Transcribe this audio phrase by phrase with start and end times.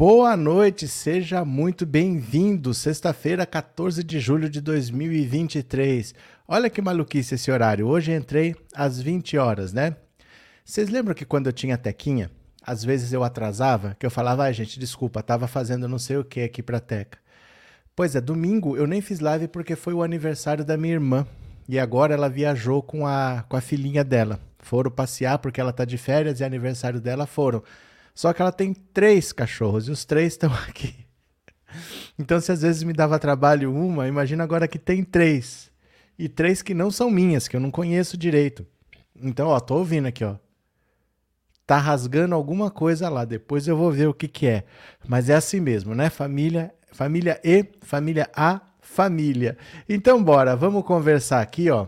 [0.00, 2.72] Boa noite, seja muito bem-vindo.
[2.72, 6.14] Sexta-feira, 14 de julho de 2023.
[6.48, 7.86] Olha que maluquice esse horário.
[7.86, 9.94] Hoje entrei às 20 horas, né?
[10.64, 12.30] Vocês lembram que quando eu tinha tequinha,
[12.62, 16.24] às vezes eu atrasava, que eu falava, ai gente, desculpa, tava fazendo não sei o
[16.24, 17.18] que aqui pra teca.
[17.94, 21.26] Pois é, domingo eu nem fiz live porque foi o aniversário da minha irmã.
[21.68, 24.40] E agora ela viajou com a, com a filhinha dela.
[24.60, 27.62] Foram passear porque ela tá de férias e aniversário dela foram.
[28.20, 30.94] Só que ela tem três cachorros e os três estão aqui.
[32.18, 35.70] Então, se às vezes me dava trabalho uma, imagina agora que tem três.
[36.18, 38.66] E três que não são minhas, que eu não conheço direito.
[39.16, 40.36] Então, ó, tô ouvindo aqui, ó.
[41.66, 44.64] Tá rasgando alguma coisa lá, depois eu vou ver o que que é.
[45.08, 46.10] Mas é assim mesmo, né?
[46.10, 49.56] Família, família E, família A, família.
[49.88, 51.86] Então, bora, vamos conversar aqui, ó.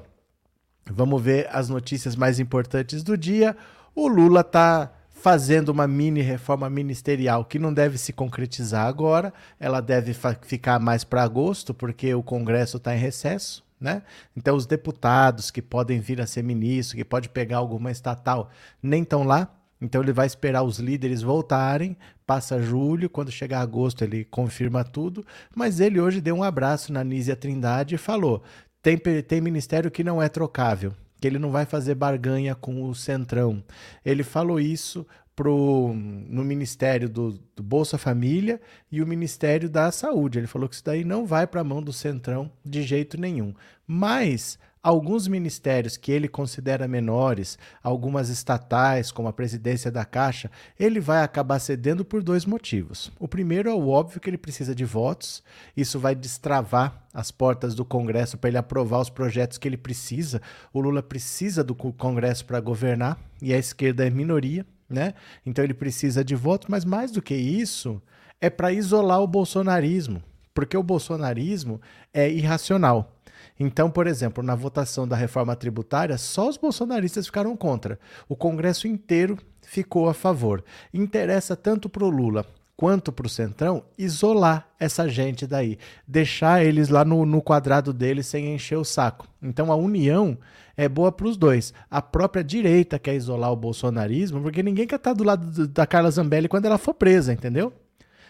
[0.90, 3.54] Vamos ver as notícias mais importantes do dia.
[3.94, 9.80] O Lula tá fazendo uma mini reforma ministerial que não deve se concretizar agora, ela
[9.80, 13.64] deve ficar mais para agosto, porque o Congresso está em recesso.
[13.80, 14.02] Né?
[14.36, 18.50] Então, os deputados que podem vir a ser ministro, que pode pegar alguma estatal,
[18.82, 19.48] nem estão lá.
[19.80, 21.96] Então, ele vai esperar os líderes voltarem.
[22.26, 25.24] Passa julho, quando chegar agosto, ele confirma tudo.
[25.54, 28.42] Mas ele hoje deu um abraço na Nízia Trindade e falou:
[28.82, 30.92] tem, tem ministério que não é trocável
[31.22, 33.62] que ele não vai fazer barganha com o Centrão.
[34.04, 35.06] Ele falou isso
[35.36, 38.60] pro, no Ministério do, do, Bolsa Família
[38.90, 40.40] e o Ministério da Saúde.
[40.40, 43.54] Ele falou que isso daí não vai para a mão do Centrão de jeito nenhum.
[43.86, 50.98] Mas alguns ministérios que ele considera menores, algumas estatais, como a presidência da Caixa, ele
[50.98, 53.12] vai acabar cedendo por dois motivos.
[53.20, 55.42] O primeiro é o óbvio que ele precisa de votos,
[55.76, 60.42] isso vai destravar as portas do Congresso para ele aprovar os projetos que ele precisa.
[60.72, 65.14] O Lula precisa do Congresso para governar e a esquerda é minoria, né?
[65.46, 68.02] Então ele precisa de votos, mas mais do que isso,
[68.40, 70.22] é para isolar o bolsonarismo,
[70.52, 71.80] porque o bolsonarismo
[72.12, 73.16] é irracional.
[73.58, 77.98] Então, por exemplo, na votação da reforma tributária, só os bolsonaristas ficaram contra.
[78.28, 80.64] O Congresso inteiro ficou a favor.
[80.92, 82.46] Interessa tanto para o Lula
[82.76, 88.26] quanto para o Centrão isolar essa gente daí, deixar eles lá no, no quadrado deles
[88.26, 89.28] sem encher o saco.
[89.40, 90.36] Então a união
[90.76, 91.72] é boa para os dois.
[91.90, 96.10] A própria direita quer isolar o bolsonarismo, porque ninguém quer estar do lado da Carla
[96.10, 97.72] Zambelli quando ela for presa, entendeu?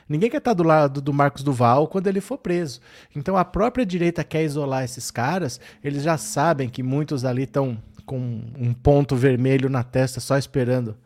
[0.09, 2.81] Ninguém quer estar do lado do Marcos Duval quando ele for preso.
[3.15, 7.79] Então a própria direita quer isolar esses caras, eles já sabem que muitos ali estão
[8.05, 8.19] com
[8.59, 10.97] um ponto vermelho na testa só esperando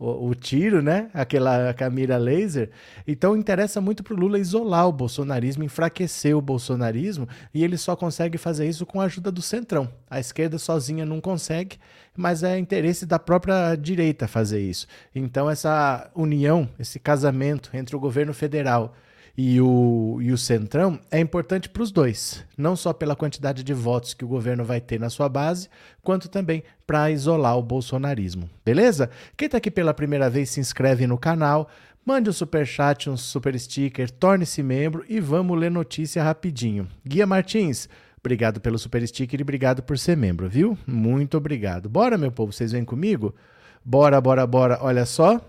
[0.00, 1.10] o, o, tiro, né?
[1.12, 2.70] Aquela camira laser.
[3.06, 7.94] Então interessa muito para o Lula isolar o bolsonarismo, enfraquecer o bolsonarismo, e ele só
[7.94, 9.92] consegue fazer isso com a ajuda do centrão.
[10.08, 11.76] A esquerda sozinha não consegue,
[12.16, 14.86] mas é interesse da própria direita fazer isso.
[15.14, 18.94] Então essa união, esse casamento entre o governo federal
[19.42, 23.72] e o, e o Centrão é importante para os dois, não só pela quantidade de
[23.72, 25.66] votos que o governo vai ter na sua base,
[26.02, 28.50] quanto também para isolar o bolsonarismo.
[28.62, 29.08] Beleza?
[29.38, 31.70] Quem está aqui pela primeira vez se inscreve no canal,
[32.04, 36.86] mande um super chat, um super sticker, torne-se membro e vamos ler notícia rapidinho.
[37.02, 40.76] Guia Martins, obrigado pelo super sticker e obrigado por ser membro, viu?
[40.86, 41.88] Muito obrigado.
[41.88, 43.34] Bora, meu povo, vocês vêm comigo?
[43.82, 44.78] Bora, bora, bora.
[44.82, 45.40] Olha só.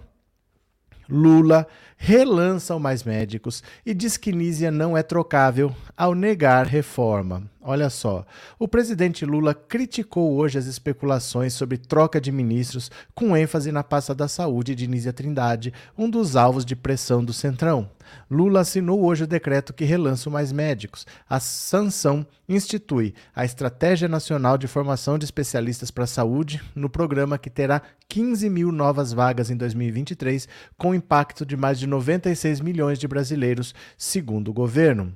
[1.12, 1.68] Lula
[1.98, 7.44] relança o Mais Médicos e diz que Nízia não é trocável ao negar reforma.
[7.62, 8.26] Olha só,
[8.58, 14.16] o presidente Lula criticou hoje as especulações sobre troca de ministros, com ênfase na pasta
[14.16, 17.88] da saúde de Nízia Trindade, um dos alvos de pressão do Centrão.
[18.30, 21.06] Lula assinou hoje o decreto que relança Mais Médicos.
[21.30, 27.38] A sanção institui a Estratégia Nacional de Formação de Especialistas para a Saúde no programa
[27.38, 30.48] que terá 15 mil novas vagas em 2023,
[30.78, 35.16] com impacto de mais de 96 milhões de brasileiros, segundo o governo.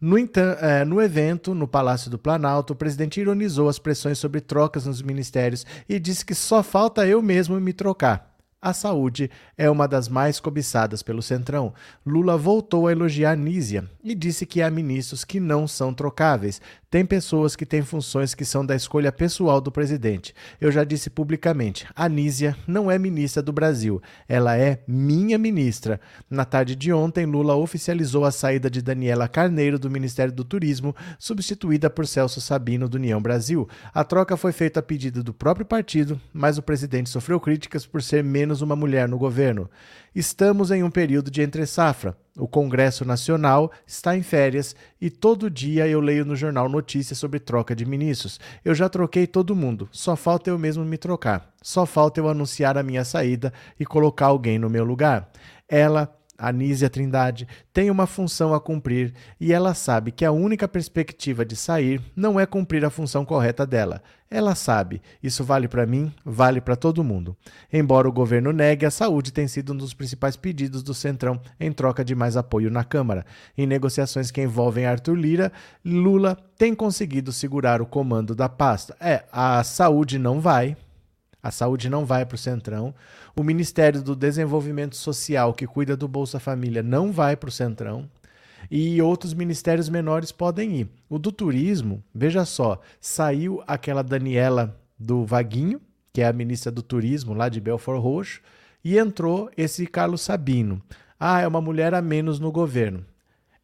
[0.00, 4.84] No, é, no, evento, no Palácio do Planalto, o presidente ironizou as pressões sobre trocas
[4.86, 8.33] nos ministérios e disse que só falta eu mesmo me trocar.
[8.64, 11.74] A saúde é uma das mais cobiçadas pelo Centrão.
[12.06, 16.62] Lula voltou a elogiar Nízia e disse que há ministros que não são trocáveis.
[16.90, 20.32] Tem pessoas que têm funções que são da escolha pessoal do presidente.
[20.60, 26.00] Eu já disse publicamente: a Nízia não é ministra do Brasil, ela é minha ministra.
[26.30, 30.94] Na tarde de ontem, Lula oficializou a saída de Daniela Carneiro do Ministério do Turismo,
[31.18, 33.68] substituída por Celso Sabino do União Brasil.
[33.92, 38.00] A troca foi feita a pedido do próprio partido, mas o presidente sofreu críticas por
[38.00, 39.68] ser menos menos uma mulher no governo.
[40.14, 42.16] Estamos em um período de entre-safra.
[42.36, 47.40] O Congresso Nacional está em férias e todo dia eu leio no jornal notícias sobre
[47.40, 48.38] troca de ministros.
[48.64, 51.52] Eu já troquei todo mundo, só falta eu mesmo me trocar.
[51.62, 55.30] Só falta eu anunciar a minha saída e colocar alguém no meu lugar.
[55.68, 61.44] Ela Anísia Trindade, tem uma função a cumprir e ela sabe que a única perspectiva
[61.44, 64.02] de sair não é cumprir a função correta dela.
[64.30, 67.36] Ela sabe, isso vale para mim, vale para todo mundo.
[67.72, 71.70] Embora o governo negue, a saúde tem sido um dos principais pedidos do Centrão em
[71.70, 73.24] troca de mais apoio na Câmara.
[73.56, 75.52] Em negociações que envolvem Arthur Lira,
[75.84, 78.96] Lula tem conseguido segurar o comando da pasta.
[78.98, 80.76] É, a saúde não vai,
[81.44, 82.94] a saúde não vai para o Centrão.
[83.36, 88.08] O Ministério do Desenvolvimento Social, que cuida do Bolsa Família, não vai para o Centrão.
[88.70, 90.88] E outros ministérios menores podem ir.
[91.06, 95.82] O do turismo, veja só, saiu aquela Daniela do Vaguinho,
[96.14, 98.40] que é a ministra do Turismo lá de Belfort Roxo,
[98.82, 100.80] e entrou esse Carlos Sabino.
[101.20, 103.04] Ah, é uma mulher a menos no governo.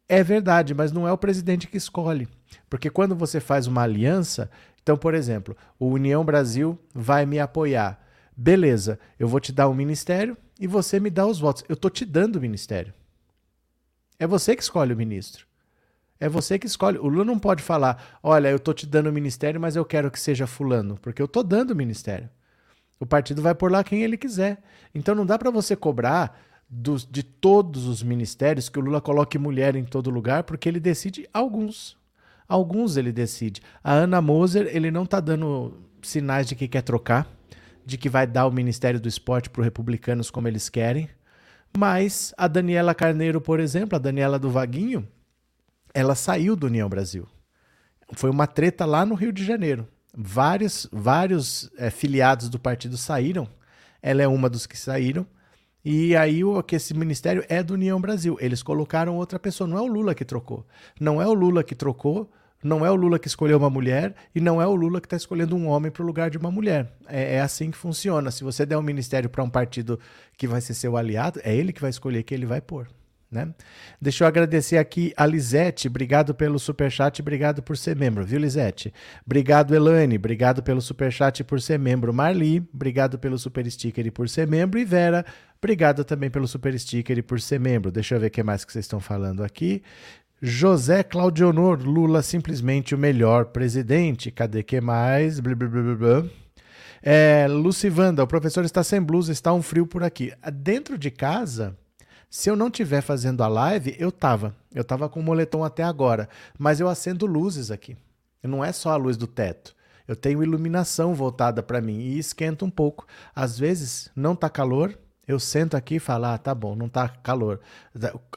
[0.07, 2.27] É verdade, mas não é o presidente que escolhe.
[2.69, 4.51] Porque quando você faz uma aliança,
[4.83, 8.01] então, por exemplo, o União Brasil vai me apoiar.
[8.35, 11.63] Beleza, eu vou te dar o um ministério e você me dá os votos.
[11.69, 12.93] Eu estou te dando o ministério.
[14.17, 15.45] É você que escolhe o ministro.
[16.19, 16.97] É você que escolhe.
[16.97, 20.11] O Lula não pode falar: olha, eu estou te dando o ministério, mas eu quero
[20.11, 22.29] que seja Fulano, porque eu estou dando o ministério.
[22.99, 24.61] O partido vai por lá quem ele quiser.
[24.93, 26.39] Então não dá para você cobrar
[26.69, 30.79] dos, de todos os ministérios que o Lula coloque mulher em todo lugar, porque ele
[30.79, 31.97] decide alguns.
[32.51, 33.61] Alguns ele decide.
[33.81, 37.25] A Ana Moser, ele não está dando sinais de que quer trocar,
[37.85, 41.07] de que vai dar o Ministério do Esporte para os republicanos como eles querem.
[41.77, 45.07] Mas a Daniela Carneiro, por exemplo, a Daniela do Vaguinho,
[45.93, 47.25] ela saiu do União Brasil.
[48.15, 49.87] Foi uma treta lá no Rio de Janeiro.
[50.13, 53.47] Vários, vários é, filiados do partido saíram.
[54.01, 55.25] Ela é uma dos que saíram.
[55.85, 58.37] E aí o que esse ministério é do União Brasil.
[58.41, 59.69] Eles colocaram outra pessoa.
[59.69, 60.67] Não é o Lula que trocou.
[60.99, 62.29] Não é o Lula que trocou
[62.63, 65.17] não é o Lula que escolheu uma mulher e não é o Lula que está
[65.17, 66.91] escolhendo um homem para o lugar de uma mulher.
[67.07, 68.31] É, é, assim que funciona.
[68.31, 69.99] Se você der um ministério para um partido
[70.37, 72.87] que vai ser seu aliado, é ele que vai escolher quem ele vai pôr.
[73.31, 73.47] Né?
[73.99, 78.93] Deixa eu agradecer aqui a Lisete, obrigado pelo superchat, obrigado por ser membro, viu Lisete?
[79.25, 82.13] Obrigado Elane, obrigado pelo superchat e por ser membro.
[82.13, 84.77] Marli, obrigado pelo super sticker e por ser membro.
[84.77, 85.25] E Vera,
[85.57, 87.89] obrigado também pelo super sticker e por ser membro.
[87.89, 89.81] Deixa eu ver o que mais que vocês estão falando aqui.
[90.43, 94.31] José Claudionor, Lula simplesmente o melhor presidente.
[94.31, 95.39] Cadê que mais?
[95.39, 96.23] Blá, blá, blá, blá.
[97.03, 100.33] É, Lucivanda, o professor está sem blusa, está um frio por aqui.
[100.51, 101.77] Dentro de casa,
[102.27, 104.55] se eu não estiver fazendo a live, eu tava.
[104.73, 106.27] Eu tava com o moletom até agora.
[106.57, 107.95] Mas eu acendo luzes aqui.
[108.41, 109.75] Não é só a luz do teto.
[110.07, 113.05] Eu tenho iluminação voltada para mim e esquenta um pouco.
[113.35, 114.97] Às vezes não tá calor,
[115.27, 117.59] eu sento aqui e falo, ah, tá bom, não tá calor.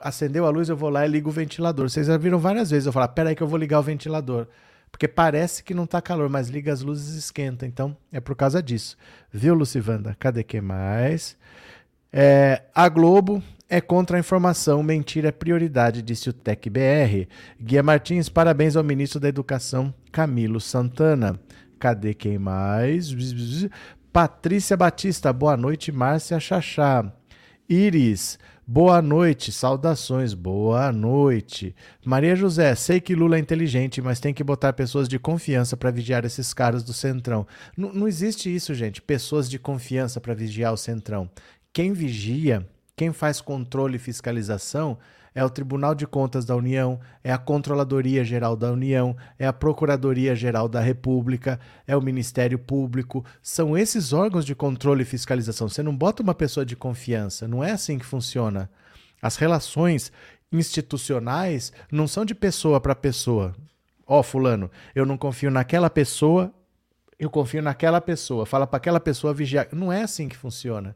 [0.00, 1.88] Acendeu a luz, eu vou lá e ligo o ventilador.
[1.88, 4.46] Vocês já viram várias vezes eu falar, peraí que eu vou ligar o ventilador.
[4.90, 7.66] Porque parece que não tá calor, mas liga as luzes e esquenta.
[7.66, 8.96] Então, é por causa disso.
[9.32, 10.16] Viu, Lucivanda?
[10.20, 11.36] Cadê que mais?
[12.12, 17.26] É, a Globo é contra a informação, mentira é prioridade, disse o TecBR.
[17.60, 21.40] Guia Martins, parabéns ao ministro da Educação, Camilo Santana.
[21.76, 23.10] Cadê quem mais?
[24.14, 25.90] Patrícia Batista, boa noite.
[25.90, 27.12] Márcia Chachá.
[27.68, 29.50] Iris, boa noite.
[29.50, 31.74] Saudações, boa noite.
[32.06, 35.90] Maria José, sei que Lula é inteligente, mas tem que botar pessoas de confiança para
[35.90, 37.44] vigiar esses caras do Centrão.
[37.76, 39.02] N não existe isso, gente.
[39.02, 41.28] Pessoas de confiança para vigiar o Centrão.
[41.72, 44.96] Quem vigia, quem faz controle e fiscalização
[45.34, 49.52] é o Tribunal de Contas da União, é a Controladoria Geral da União, é a
[49.52, 53.24] Procuradoria Geral da República, é o Ministério Público.
[53.42, 55.68] São esses órgãos de controle e fiscalização.
[55.68, 58.70] Você não bota uma pessoa de confiança, não é assim que funciona.
[59.20, 60.12] As relações
[60.52, 63.56] institucionais não são de pessoa para pessoa.
[64.06, 66.52] Ó, oh, fulano, eu não confio naquela pessoa,
[67.18, 68.46] eu confio naquela pessoa.
[68.46, 69.68] Fala para aquela pessoa vigiar.
[69.72, 70.94] Não é assim que funciona.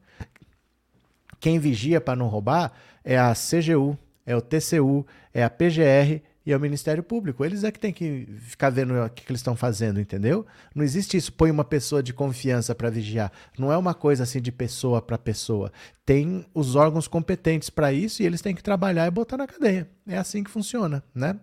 [1.40, 2.72] Quem vigia para não roubar
[3.04, 3.98] é a CGU,
[4.28, 7.42] é o TCU, é a PGR e é o Ministério Público.
[7.42, 10.44] Eles é que tem que ficar vendo o que, eles estão fazendo, entendeu?
[10.74, 13.32] Não existe isso, põe uma pessoa de confiança para vigiar.
[13.58, 15.72] Não é uma coisa assim de pessoa para pessoa.
[16.04, 19.88] Tem os órgãos competentes para isso e eles têm que trabalhar e botar na cadeia.
[20.06, 21.34] É assim que funciona, né?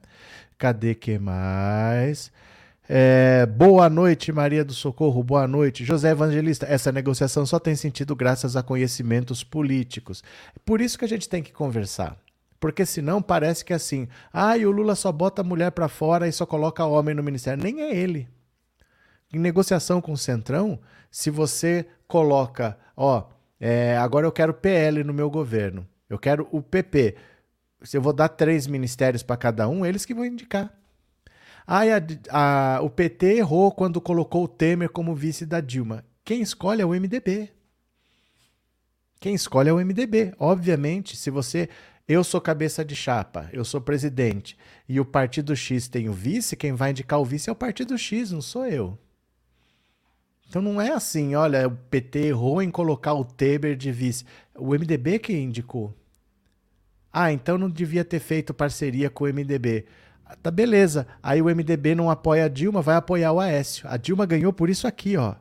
[0.56, 2.32] Cadê que mais?
[2.88, 5.24] É, boa noite, Maria do Socorro.
[5.24, 6.68] Boa noite, José Evangelista.
[6.68, 10.24] Essa negociação só tem sentido graças a conhecimentos políticos.
[10.64, 12.16] Por isso que a gente tem que conversar.
[12.66, 16.28] Porque senão parece que é assim, ah, e o Lula só bota mulher para fora
[16.28, 17.64] e só coloca homem no ministério.
[17.64, 18.28] Nem é ele.
[19.32, 20.80] Em negociação com o Centrão,
[21.12, 23.28] se você coloca, ó,
[23.60, 27.16] é, agora eu quero PL no meu governo, eu quero o PP.
[27.84, 30.74] Se eu vou dar três ministérios para cada um, eles que vão indicar.
[31.68, 31.82] Ah,
[32.32, 36.04] a, a, o PT errou quando colocou o Temer como vice da Dilma.
[36.24, 37.52] Quem escolhe é o MDB.
[39.20, 40.34] Quem escolhe é o MDB.
[40.40, 41.70] Obviamente, se você
[42.08, 44.58] eu sou cabeça de chapa, eu sou presidente,
[44.88, 47.98] e o partido X tem o vice, quem vai indicar o vice é o partido
[47.98, 48.98] X, não sou eu.
[50.48, 54.26] Então não é assim, olha, o PT errou em colocar o Teber de vice.
[54.56, 55.94] O MDB que indicou.
[57.12, 59.86] Ah, então não devia ter feito parceria com o MDB.
[60.42, 61.08] Tá beleza.
[61.22, 63.88] Aí o MDB não apoia a Dilma, vai apoiar o Aécio.
[63.90, 65.36] A Dilma ganhou por isso aqui, ó.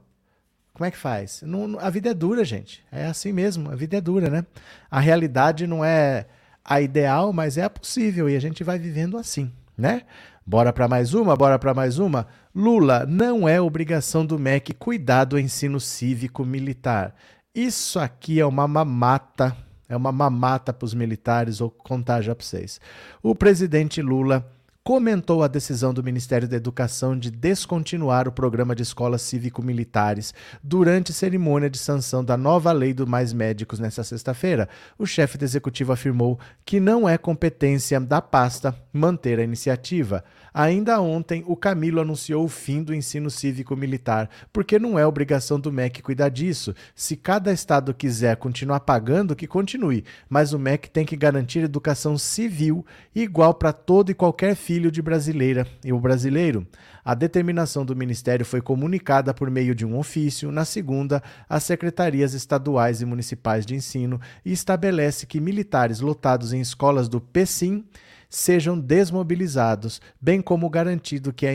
[0.72, 1.42] Como é que faz?
[1.42, 2.84] Não, a vida é dura, gente.
[2.90, 4.44] É assim mesmo, a vida é dura, né?
[4.90, 6.26] A realidade não é
[6.64, 10.02] a ideal, mas é a possível e a gente vai vivendo assim, né?
[10.46, 12.26] Bora para mais uma, bora para mais uma.
[12.54, 17.14] Lula, não é obrigação do MEC cuidar do ensino cívico militar.
[17.54, 19.56] Isso aqui é uma mamata,
[19.88, 22.80] é uma mamata para os militares, vou contar já para vocês.
[23.22, 24.46] O presidente Lula
[24.84, 31.10] comentou a decisão do Ministério da Educação de descontinuar o programa de escolas cívico-militares durante
[31.10, 34.68] cerimônia de sanção da nova lei do Mais Médicos nesta sexta-feira.
[34.98, 40.22] O chefe do executivo afirmou que não é competência da pasta manter a iniciativa.
[40.52, 45.72] Ainda ontem, o Camilo anunciou o fim do ensino cívico-militar, porque não é obrigação do
[45.72, 46.74] MEC cuidar disso.
[46.94, 52.18] Se cada estado quiser continuar pagando, que continue, mas o MEC tem que garantir educação
[52.18, 56.66] civil igual para todo e qualquer filho filho de brasileira e o brasileiro.
[57.04, 62.34] A determinação do Ministério foi comunicada por meio de um ofício, na segunda, às secretarias
[62.34, 67.84] estaduais e municipais de ensino e estabelece que militares lotados em escolas do PSIM
[68.28, 71.52] sejam desmobilizados, bem como garantido que a,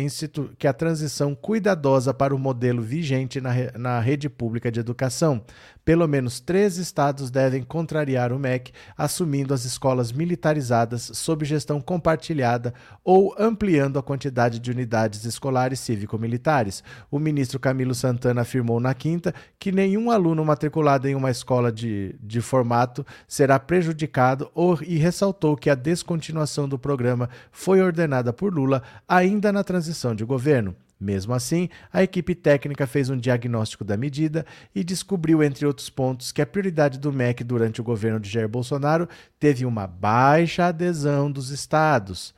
[0.57, 5.43] que a transição cuidadosa para o modelo vigente na, re na rede pública de educação.
[5.83, 12.73] Pelo menos três estados devem contrariar o MEC, assumindo as escolas militarizadas sob gestão compartilhada
[13.03, 16.83] ou ampliando a quantidade de unidades escolares cívico-militares.
[17.09, 22.15] O ministro Camilo Santana afirmou na quinta que nenhum aluno matriculado em uma escola de,
[22.21, 28.53] de formato será prejudicado ou, e ressaltou que a descontinuação do programa foi ordenada por
[28.53, 30.75] Lula ainda na transição de governo.
[30.99, 36.33] Mesmo assim, a equipe técnica fez um diagnóstico da medida e descobriu, entre outros pontos,
[36.33, 39.07] que a prioridade do MEC durante o governo de Jair Bolsonaro
[39.39, 42.33] teve uma baixa adesão dos estados.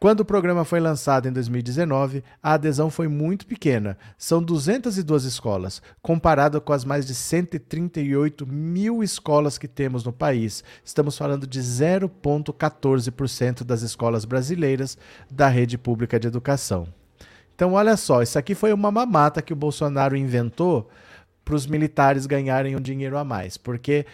[0.00, 3.98] Quando o programa foi lançado em 2019, a adesão foi muito pequena.
[4.16, 10.62] São 202 escolas, comparado com as mais de 138 mil escolas que temos no país.
[10.84, 14.96] Estamos falando de 0,14% das escolas brasileiras
[15.28, 16.86] da rede pública de educação.
[17.58, 20.88] Então, olha só, isso aqui foi uma mamata que o Bolsonaro inventou
[21.44, 24.06] para os militares ganharem um dinheiro a mais, porque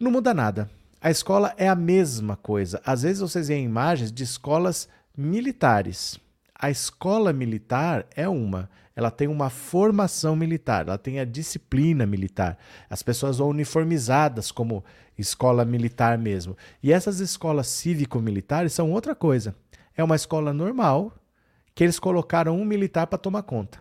[0.00, 0.70] não muda nada.
[0.98, 2.80] A escola é a mesma coisa.
[2.86, 6.18] Às vezes vocês veem imagens de escolas militares.
[6.58, 12.56] A escola militar é uma, ela tem uma formação militar, ela tem a disciplina militar.
[12.88, 14.82] As pessoas vão uniformizadas como
[15.18, 16.56] escola militar mesmo.
[16.82, 19.54] E essas escolas cívico-militares são outra coisa.
[19.94, 21.12] É uma escola normal,
[21.76, 23.78] que eles colocaram um militar para tomar conta.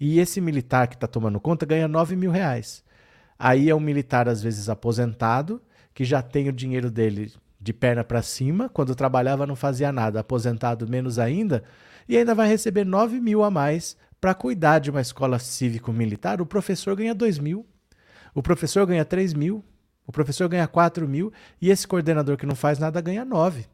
[0.00, 2.82] E esse militar que está tomando conta ganha 9 mil reais.
[3.38, 5.60] Aí é um militar, às vezes, aposentado,
[5.92, 7.30] que já tem o dinheiro dele
[7.60, 11.62] de perna para cima, quando trabalhava não fazia nada, aposentado menos ainda,
[12.08, 16.40] e ainda vai receber 9 mil a mais para cuidar de uma escola cívico-militar.
[16.40, 17.66] O professor ganha 2 mil,
[18.34, 19.62] o professor ganha 3 mil,
[20.06, 21.30] o professor ganha 4 mil,
[21.60, 23.66] e esse coordenador que não faz nada ganha 9.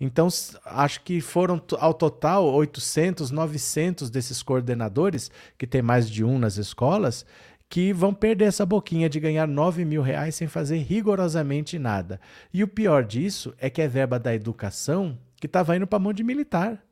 [0.00, 0.28] Então,
[0.64, 6.56] acho que foram ao total 800, 900 desses coordenadores, que tem mais de um nas
[6.56, 7.24] escolas,
[7.68, 12.20] que vão perder essa boquinha de ganhar 9 mil reais sem fazer rigorosamente nada.
[12.52, 16.00] E o pior disso é que é verba da educação que estava indo para a
[16.00, 16.82] mão de militar.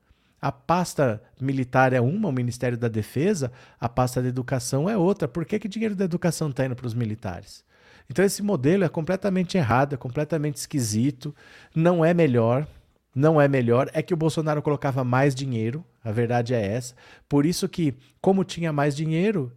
[0.41, 5.29] A pasta militar é uma, o Ministério da Defesa, a pasta da educação é outra.
[5.29, 7.65] Por que, que dinheiro da educação está indo para os militares?
[8.11, 11.33] Então, esse modelo é completamente errado, é completamente esquisito,
[11.75, 12.67] não é melhor
[13.15, 16.95] não é melhor, é que o Bolsonaro colocava mais dinheiro, a verdade é essa.
[17.29, 19.53] Por isso que, como tinha mais dinheiro,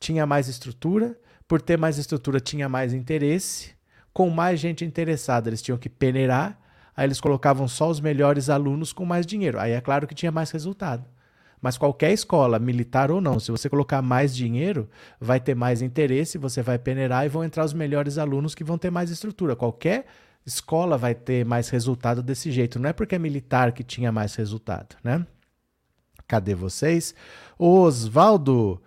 [0.00, 3.74] tinha mais estrutura, por ter mais estrutura tinha mais interesse,
[4.12, 6.58] com mais gente interessada eles tinham que peneirar,
[6.96, 9.60] aí eles colocavam só os melhores alunos com mais dinheiro.
[9.60, 11.04] Aí é claro que tinha mais resultado.
[11.60, 14.88] Mas qualquer escola, militar ou não, se você colocar mais dinheiro,
[15.20, 18.76] vai ter mais interesse, você vai peneirar e vão entrar os melhores alunos que vão
[18.78, 19.56] ter mais estrutura.
[19.56, 20.06] Qualquer
[20.46, 22.78] escola vai ter mais resultado desse jeito.
[22.78, 25.26] Não é porque é militar que tinha mais resultado, né?
[26.26, 27.14] Cadê vocês?
[27.58, 28.80] Osvaldo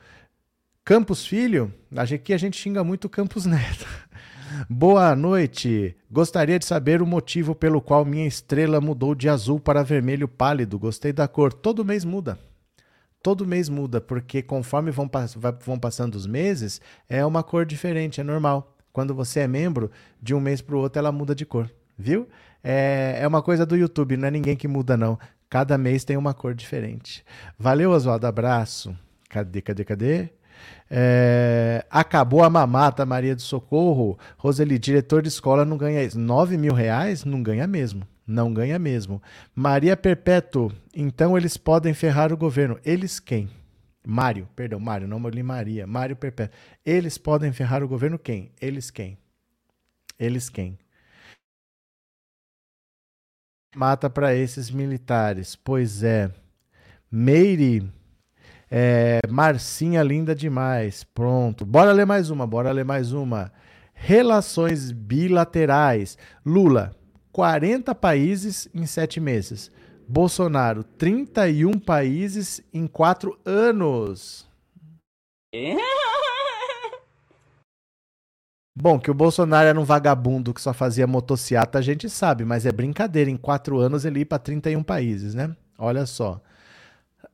[0.83, 3.85] Campos Filho, aqui a gente xinga muito Campos Neto.
[4.67, 5.95] Boa noite.
[6.09, 10.79] Gostaria de saber o motivo pelo qual minha estrela mudou de azul para vermelho pálido.
[10.79, 11.53] Gostei da cor.
[11.53, 12.39] Todo mês muda.
[13.21, 15.09] Todo mês muda, porque conforme vão,
[15.63, 18.75] vão passando os meses, é uma cor diferente, é normal.
[18.91, 19.91] Quando você é membro,
[20.21, 21.69] de um mês para o outro ela muda de cor.
[21.97, 22.27] viu?
[22.63, 25.17] É, é uma coisa do YouTube, não é ninguém que muda, não.
[25.49, 27.25] Cada mês tem uma cor diferente.
[27.57, 28.27] Valeu, Oswaldo.
[28.27, 28.95] Abraço.
[29.29, 30.29] Cadê, cadê, cadê?
[30.89, 34.17] É, acabou a mamata, Maria do Socorro.
[34.37, 36.19] Roseli, diretor de escola não ganha isso.
[36.19, 37.25] 9 mil reais?
[37.25, 38.07] Não ganha mesmo.
[38.27, 39.21] Não ganha mesmo.
[39.55, 42.77] Maria Perpétuo, então eles podem ferrar o governo.
[42.85, 43.49] Eles quem?
[44.09, 45.85] Mário, perdão, Mário, não li Maria.
[45.85, 46.57] Mário Perpétuo.
[46.83, 48.51] Eles podem ferrar o governo quem?
[48.59, 49.19] Eles quem?
[50.17, 50.79] Eles quem?
[53.75, 55.55] Mata para esses militares.
[55.55, 56.31] Pois é.
[57.11, 57.87] Meire.
[58.71, 61.03] É, Marcinha linda demais.
[61.03, 61.63] Pronto.
[61.63, 63.53] Bora ler mais uma, bora ler mais uma.
[63.93, 66.17] Relações bilaterais.
[66.43, 66.95] Lula,
[67.31, 69.71] 40 países em 7 meses.
[70.09, 74.49] Bolsonaro, 31 países em 4 anos.
[78.75, 82.65] Bom, que o Bolsonaro era um vagabundo que só fazia motociata, a gente sabe, mas
[82.65, 83.29] é brincadeira.
[83.29, 85.55] Em quatro anos ele ir para 31 países, né?
[85.77, 86.41] Olha só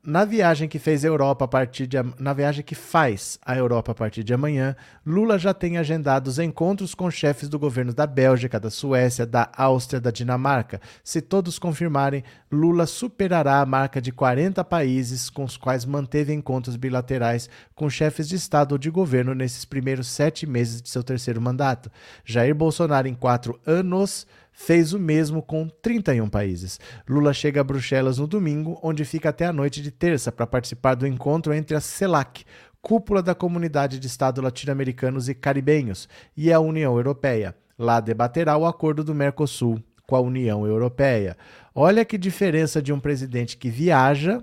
[0.06, 3.96] na viagem que fez Europa a partir de na viagem que faz a Europa a
[3.96, 8.70] partir de amanhã, Lula já tem agendados encontros com chefes do governo da Bélgica, da
[8.70, 10.80] Suécia, da Áustria, da Dinamarca.
[11.04, 16.76] Se todos confirmarem, Lula superará a marca de 40 países com os quais manteve encontros
[16.76, 21.42] bilaterais com chefes de Estado ou de governo nesses primeiros sete meses de seu terceiro
[21.42, 21.92] mandato.
[22.24, 26.80] Jair Bolsonaro, em quatro anos, fez o mesmo com 31 países.
[27.08, 30.96] Lula chega a Bruxelas no domingo, onde fica até a noite de terça para participar
[30.96, 32.46] do encontro entre a CELAC,
[32.82, 37.56] cúpula da Comunidade de Estados Latino-Americanos e Caribenhos, e a União Europeia.
[37.78, 41.36] Lá debaterá o acordo do Mercosul com a União Europeia.
[41.74, 44.42] Olha que diferença de um presidente que viaja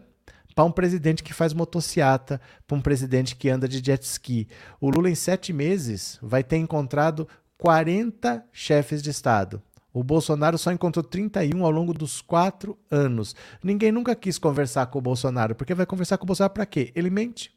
[0.54, 4.46] para um presidente que faz motociata, para um presidente que anda de jet ski.
[4.78, 9.62] O Lula, em sete meses, vai ter encontrado 40 chefes de Estado.
[9.92, 13.36] O Bolsonaro só encontrou 31 ao longo dos quatro anos.
[13.62, 16.90] Ninguém nunca quis conversar com o Bolsonaro, porque vai conversar com o Bolsonaro para quê?
[16.94, 17.52] Ele mente.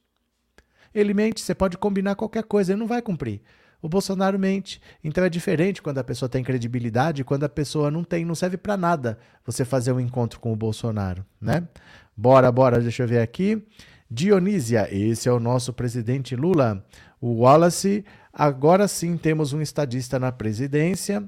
[0.93, 3.41] Ele mente, você pode combinar qualquer coisa, ele não vai cumprir.
[3.81, 4.81] O Bolsonaro mente.
[5.03, 8.57] Então é diferente quando a pessoa tem credibilidade, quando a pessoa não tem, não serve
[8.57, 11.67] para nada você fazer um encontro com o Bolsonaro, né?
[12.17, 13.63] Bora, bora, deixa eu ver aqui.
[14.09, 16.85] Dionísia, esse é o nosso presidente Lula.
[17.19, 21.27] O Wallace, agora sim temos um estadista na presidência.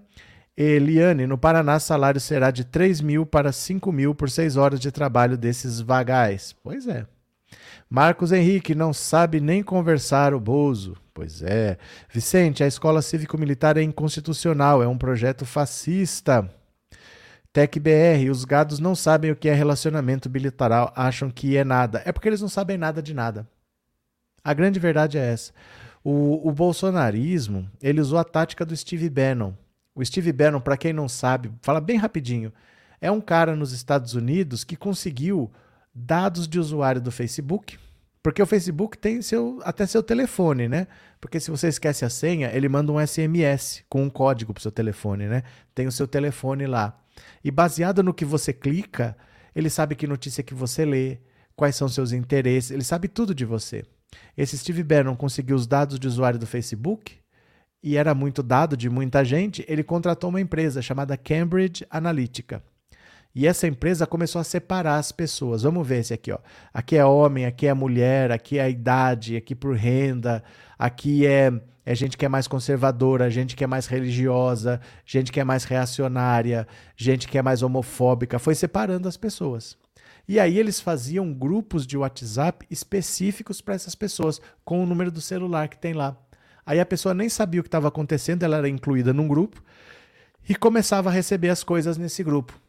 [0.58, 4.92] Eliane, no Paraná, salário será de 3 mil para 5 mil por seis horas de
[4.92, 6.56] trabalho desses vagais.
[6.64, 7.06] Pois é.
[7.88, 10.98] Marcos Henrique não sabe nem conversar o Bozo.
[11.14, 11.78] Pois é.
[12.12, 16.50] Vicente, a escola cívico-militar é inconstitucional, é um projeto fascista.
[17.54, 22.02] TecBR, os gados não sabem o que é relacionamento bilateral, acham que é nada.
[22.04, 23.48] É porque eles não sabem nada de nada.
[24.44, 25.54] A grande verdade é essa.
[26.04, 29.54] O, o bolsonarismo, ele usou a tática do Steve Bannon
[29.98, 32.54] o Steve Bannon, para quem não sabe, fala bem rapidinho.
[33.02, 35.52] É um cara nos Estados Unidos que conseguiu
[35.94, 37.80] dados de usuário do Facebook,
[38.22, 40.86] porque o Facebook tem seu, até seu telefone, né?
[41.20, 44.72] Porque se você esquece a senha, ele manda um SMS com um código para seu
[44.72, 45.42] telefone, né?
[45.74, 46.96] Tem o seu telefone lá.
[47.44, 49.18] E baseado no que você clica,
[49.56, 51.18] ele sabe que notícia que você lê,
[51.56, 53.84] quais são seus interesses, ele sabe tudo de você.
[54.38, 57.18] Esse Steve Bannon conseguiu os dados de usuário do Facebook
[57.84, 62.64] e era muito dado de muita gente, ele contratou uma empresa chamada Cambridge Analytica.
[63.36, 65.62] E essa empresa começou a separar as pessoas.
[65.62, 66.40] Vamos ver esse aqui, ó.
[66.74, 70.44] Aqui é homem, aqui é mulher, aqui é a idade, aqui por renda,
[70.78, 71.54] aqui é,
[71.86, 75.66] é gente que é mais conservadora, gente que é mais religiosa, gente que é mais
[75.66, 78.40] reacionária, gente que é mais homofóbica.
[78.40, 79.78] Foi separando as pessoas.
[80.28, 85.22] E aí eles faziam grupos de WhatsApp específicos para essas pessoas, com o número do
[85.22, 86.18] celular que tem lá.
[86.68, 89.64] Aí a pessoa nem sabia o que estava acontecendo, ela era incluída num grupo
[90.50, 92.60] e começava a receber as coisas nesse grupo.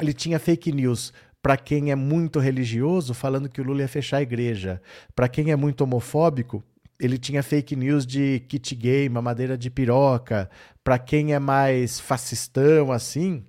[0.00, 4.16] Ele tinha fake news para quem é muito religioso, falando que o Lula ia fechar
[4.16, 4.80] a igreja.
[5.14, 6.64] Para quem é muito homofóbico,
[6.98, 10.48] ele tinha fake news de kit gay, mamadeira de piroca.
[10.82, 13.44] Para quem é mais fascistão assim,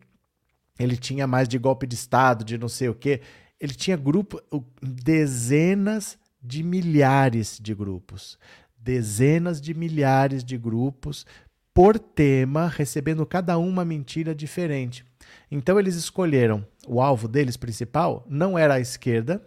[0.77, 3.21] ele tinha mais de golpe de estado, de não sei o quê.
[3.57, 4.41] Ele tinha grupo,
[4.81, 8.37] dezenas de milhares de grupos
[8.81, 11.25] dezenas de milhares de grupos
[11.73, 15.05] por tema, recebendo cada um uma mentira diferente.
[15.49, 19.41] Então eles escolheram o alvo deles principal não era a esquerda.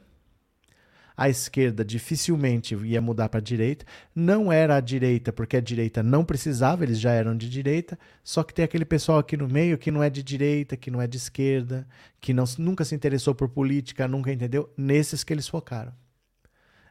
[1.17, 6.03] A esquerda dificilmente ia mudar para a direita, não era a direita, porque a direita
[6.03, 9.79] não precisava, eles já eram de direita, só que tem aquele pessoal aqui no meio
[9.79, 11.87] que não é de direita, que não é de esquerda,
[12.21, 15.93] que não, nunca se interessou por política, nunca entendeu, nesses que eles focaram.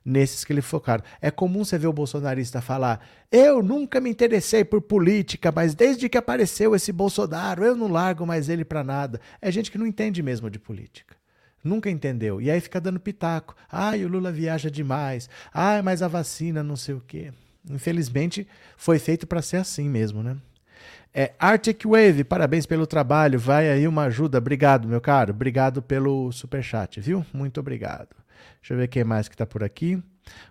[0.05, 1.03] Nesses que ele focaram.
[1.21, 6.09] É comum você ver o bolsonarista falar: eu nunca me interessei por política, mas desde
[6.09, 9.19] que apareceu esse Bolsonaro, eu não largo mais ele para nada.
[9.41, 11.15] É gente que não entende mesmo de política.
[11.63, 12.41] Nunca entendeu.
[12.41, 13.55] E aí fica dando pitaco.
[13.71, 15.29] Ai, o Lula viaja demais.
[15.53, 17.31] Ai, mas a vacina não sei o quê.
[17.69, 20.35] Infelizmente, foi feito para ser assim mesmo, né?
[21.15, 23.39] É, Arctic Wave, parabéns pelo trabalho.
[23.39, 24.39] Vai aí uma ajuda.
[24.39, 25.31] Obrigado, meu caro.
[25.31, 27.25] Obrigado pelo superchat, viu?
[27.31, 28.22] Muito obrigado.
[28.63, 30.01] Deixa eu ver quem mais que está por aqui.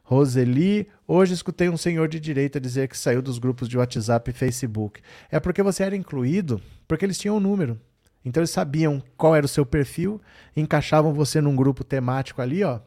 [0.05, 4.35] Roseli, hoje escutei um senhor de direita dizer que saiu dos grupos de WhatsApp e
[4.35, 5.01] Facebook.
[5.31, 7.81] É porque você era incluído, porque eles tinham um número.
[8.23, 10.21] Então eles sabiam qual era o seu perfil,
[10.55, 12.81] encaixavam você num grupo temático ali, ó,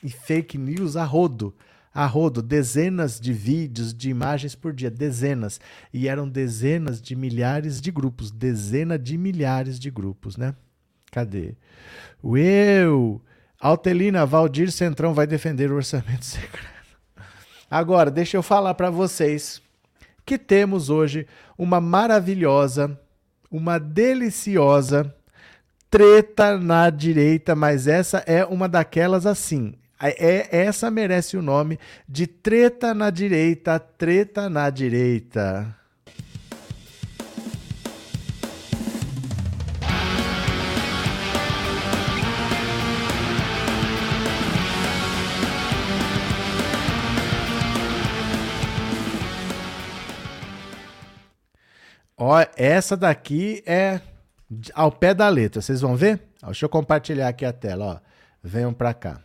[0.00, 1.52] e fake news a rodo
[1.92, 5.60] a rodo, dezenas de vídeos, de imagens por dia, dezenas.
[5.92, 10.54] E eram dezenas de milhares de grupos, dezenas de milhares de grupos, né?
[11.10, 11.56] Cadê?
[12.22, 13.20] Eu!
[13.60, 16.68] Altelina, Valdir Centrão vai defender o orçamento secreto.
[17.70, 19.60] Agora, deixa eu falar para vocês
[20.24, 22.98] que temos hoje uma maravilhosa,
[23.50, 25.14] uma deliciosa
[25.90, 29.74] treta na direita, mas essa é uma daquelas assim.
[30.00, 35.74] É, essa merece o nome de treta na direita, treta na direita.
[52.18, 54.00] Ó, essa daqui é
[54.74, 55.62] ao pé da letra.
[55.62, 56.20] Vocês vão ver?
[56.42, 57.84] Ó, deixa eu compartilhar aqui a tela.
[57.84, 58.08] Ó.
[58.42, 59.20] Venham para cá.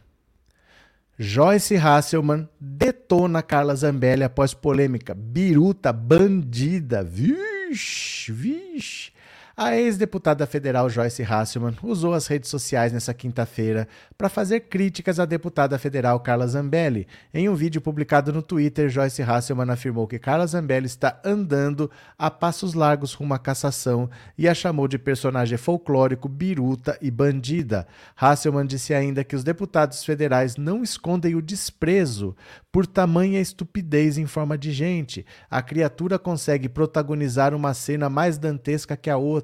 [1.18, 5.14] Joyce Hasselman detona Carla Zambelli após polêmica.
[5.14, 7.04] Biruta bandida.
[7.04, 9.13] Vixe, vixe.
[9.56, 13.88] A ex-deputada federal Joyce Hasselman usou as redes sociais nesta quinta-feira
[14.18, 17.08] para fazer críticas à deputada federal Carla Zambelli.
[17.32, 22.32] Em um vídeo publicado no Twitter, Joyce Hasselman afirmou que Carla Zambelli está andando a
[22.32, 27.86] passos largos rumo à cassação e a chamou de personagem folclórico, biruta e bandida.
[28.20, 32.36] Hasselman disse ainda que os deputados federais não escondem o desprezo
[32.72, 35.24] por tamanha estupidez em forma de gente.
[35.48, 39.43] A criatura consegue protagonizar uma cena mais dantesca que a outra.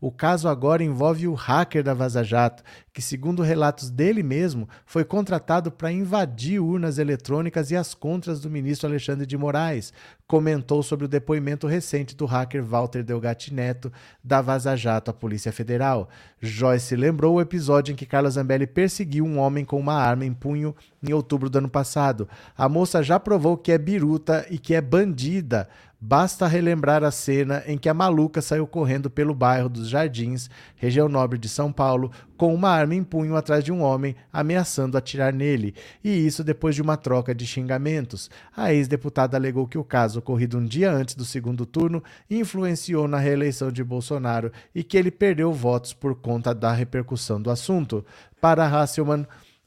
[0.00, 5.04] O caso agora envolve o hacker da Vaza Jato, que, segundo relatos dele mesmo, foi
[5.04, 9.92] contratado para invadir urnas eletrônicas e as contras do ministro Alexandre de Moraes.
[10.26, 15.52] Comentou sobre o depoimento recente do hacker Walter Delgatti Neto da Vaza Jato à Polícia
[15.52, 16.08] Federal.
[16.40, 20.32] Joyce lembrou o episódio em que Carla Zambelli perseguiu um homem com uma arma em
[20.32, 22.28] punho em outubro do ano passado.
[22.56, 25.68] A moça já provou que é biruta e que é bandida.
[26.02, 31.10] Basta relembrar a cena em que a maluca saiu correndo pelo bairro dos Jardins, região
[31.10, 35.30] nobre de São Paulo, com uma arma em punho atrás de um homem, ameaçando atirar
[35.30, 38.30] nele, e isso depois de uma troca de xingamentos.
[38.56, 43.18] A ex-deputada alegou que o caso, ocorrido um dia antes do segundo turno, influenciou na
[43.18, 48.02] reeleição de Bolsonaro e que ele perdeu votos por conta da repercussão do assunto.
[48.40, 49.26] Para Hasselmann,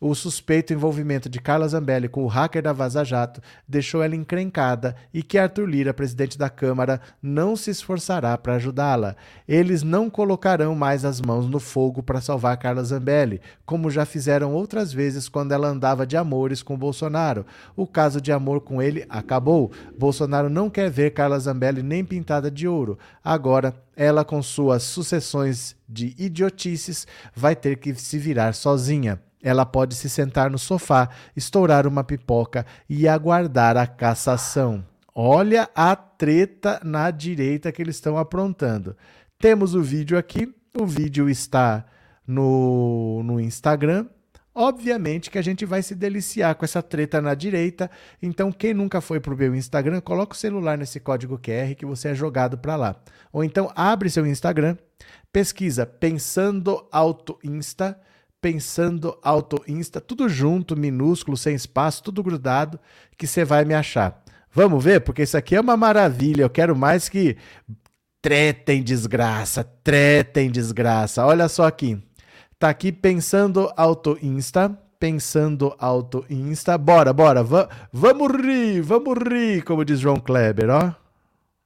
[0.10, 4.98] o suspeito envolvimento de Carla Zambelli com o hacker da Vaza Jato deixou ela encrencada
[5.13, 9.16] e que Arthur Lira, presidente da Câmara, não se esforçará para ajudá-la.
[9.48, 14.54] Eles não colocarão mais as mãos no fogo para salvar Carla Zambelli, como já fizeram
[14.54, 17.46] outras vezes quando ela andava de amores com Bolsonaro.
[17.74, 19.72] O caso de amor com ele acabou.
[19.98, 23.00] Bolsonaro não quer ver Carla Zambelli nem pintada de ouro.
[23.24, 29.18] Agora, ela, com suas sucessões de idiotices, vai ter que se virar sozinha.
[29.43, 34.86] Ela pode se sentar no sofá, estourar uma pipoca e aguardar a cassação.
[35.13, 38.95] Olha a treta na direita que eles estão aprontando.
[39.38, 41.86] Temos o vídeo aqui, o vídeo está
[42.25, 44.08] no, no Instagram.
[44.56, 47.91] Obviamente que a gente vai se deliciar com essa treta na direita.
[48.21, 51.86] Então, quem nunca foi para o meu Instagram, coloca o celular nesse código QR que
[51.86, 52.95] você é jogado para lá.
[53.32, 54.77] Ou então abre seu Instagram,
[55.32, 57.99] pesquisa Pensando Auto Insta
[58.43, 62.77] Pensando Auto Insta, tudo junto, minúsculo, sem espaço, tudo grudado,
[63.17, 64.21] que você vai me achar.
[64.51, 64.99] Vamos ver?
[64.99, 66.41] Porque isso aqui é uma maravilha.
[66.41, 67.38] Eu quero mais que
[68.21, 71.25] tretem desgraça, tretem desgraça.
[71.25, 71.97] Olha só aqui.
[72.60, 76.77] Tá aqui Pensando Auto Insta, Pensando Auto Insta.
[76.77, 81.03] Bora, bora, va vamos rir, vamos rir, como diz João Kleber, ó.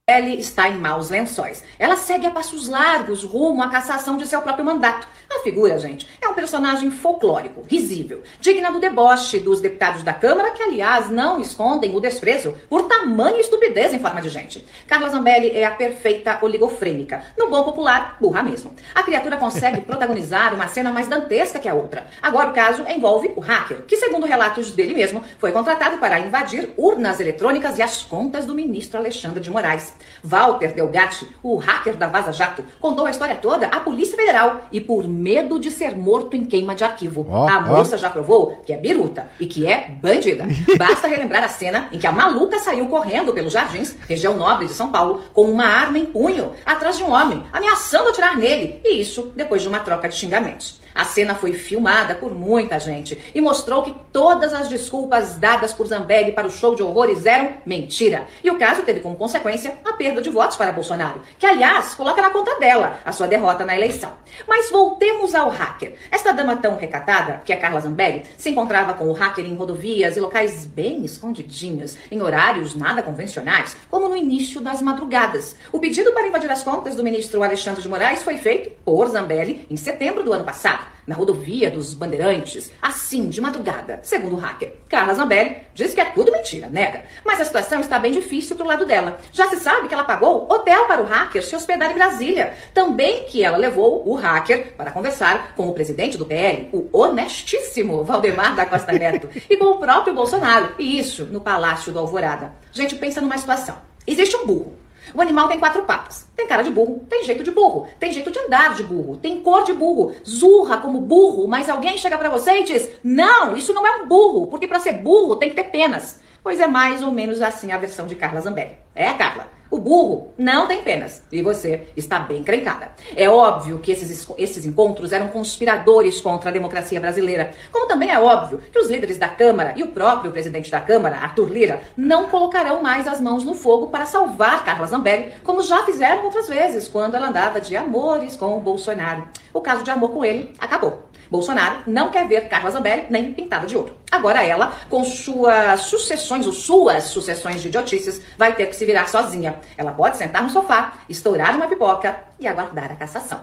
[0.08, 1.62] Zambelli está em maus lençóis.
[1.78, 5.06] Ela segue a passos largos rumo à cassação de seu próprio mandato.
[5.30, 10.52] A figura, gente, é um personagem folclórico, risível, digna do deboche dos deputados da Câmara,
[10.52, 14.66] que, aliás, não escondem o desprezo por tamanha estupidez em forma de gente.
[14.86, 17.22] Carla Zambelli é a perfeita oligofrênica.
[17.36, 18.74] No bom popular, burra mesmo.
[18.94, 22.06] A criatura consegue protagonizar uma cena mais dantesca que a outra.
[22.22, 26.72] Agora o caso envolve o hacker, que, segundo relatos dele mesmo, foi contratado para invadir
[26.78, 29.97] urnas eletrônicas e as contas do ministro Alexandre de Moraes.
[30.22, 34.80] Walter Delgatti, o hacker da Vaza Jato, contou a história toda à Polícia Federal e,
[34.80, 37.98] por medo de ser morto em queima de arquivo, oh, a moça oh.
[37.98, 40.46] já provou que é biruta e que é bandida.
[40.76, 44.72] Basta relembrar a cena em que a maluca saiu correndo pelos jardins, região nobre de
[44.72, 48.80] São Paulo, com uma arma em punho, atrás de um homem, ameaçando atirar nele.
[48.84, 50.80] E isso depois de uma troca de xingamentos.
[50.98, 55.86] A cena foi filmada por muita gente e mostrou que todas as desculpas dadas por
[55.86, 58.26] Zambelli para o show de horrores eram mentira.
[58.42, 62.20] E o caso teve como consequência a perda de votos para Bolsonaro, que, aliás, coloca
[62.20, 64.12] na conta dela a sua derrota na eleição.
[64.48, 65.94] Mas voltemos ao hacker.
[66.10, 70.16] Esta dama tão recatada, que é Carla Zambelli, se encontrava com o hacker em rodovias
[70.16, 75.54] e locais bem escondidinhos, em horários nada convencionais, como no início das madrugadas.
[75.70, 79.64] O pedido para invadir as contas do ministro Alexandre de Moraes foi feito por Zambelli
[79.70, 84.74] em setembro do ano passado na rodovia dos Bandeirantes, assim, de madrugada, segundo o hacker.
[84.88, 87.04] Carla Zambelli diz que é tudo mentira, nega.
[87.24, 89.18] Mas a situação está bem difícil pro lado dela.
[89.32, 92.54] Já se sabe que ela pagou hotel para o hacker se hospedar em Brasília.
[92.74, 98.04] Também que ela levou o hacker para conversar com o presidente do PL, o honestíssimo
[98.04, 100.74] Valdemar da Costa Neto, e com o próprio Bolsonaro.
[100.78, 102.52] E isso no Palácio do Alvorada.
[102.72, 103.76] Gente, pensa numa situação.
[104.06, 106.28] Existe um burro o animal tem quatro patas.
[106.36, 109.40] Tem cara de burro, tem jeito de burro, tem jeito de andar de burro, tem
[109.40, 113.72] cor de burro, zurra como burro, mas alguém chega para você e diz: "Não, isso
[113.72, 116.20] não é um burro, porque para ser burro tem que ter penas".
[116.48, 118.78] Pois é mais ou menos assim a versão de Carla Zambelli.
[118.94, 119.48] É, Carla.
[119.70, 122.90] O burro não tem penas e você está bem crencada.
[123.14, 128.18] É óbvio que esses, esses encontros eram conspiradores contra a democracia brasileira, como também é
[128.18, 132.30] óbvio que os líderes da Câmara e o próprio presidente da Câmara, Arthur Lira, não
[132.30, 136.88] colocarão mais as mãos no fogo para salvar Carla Zambelli, como já fizeram outras vezes,
[136.88, 139.28] quando ela andava de amores com o Bolsonaro.
[139.52, 141.07] O caso de amor com ele acabou.
[141.30, 143.96] Bolsonaro não quer ver Carla Zambelli nem pintada de ouro.
[144.10, 149.08] Agora ela, com suas sucessões ou suas sucessões de idiotices, vai ter que se virar
[149.08, 149.56] sozinha.
[149.76, 153.40] Ela pode sentar no sofá, estourar uma pipoca e aguardar a cassação.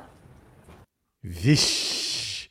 [1.23, 2.49] Vixe!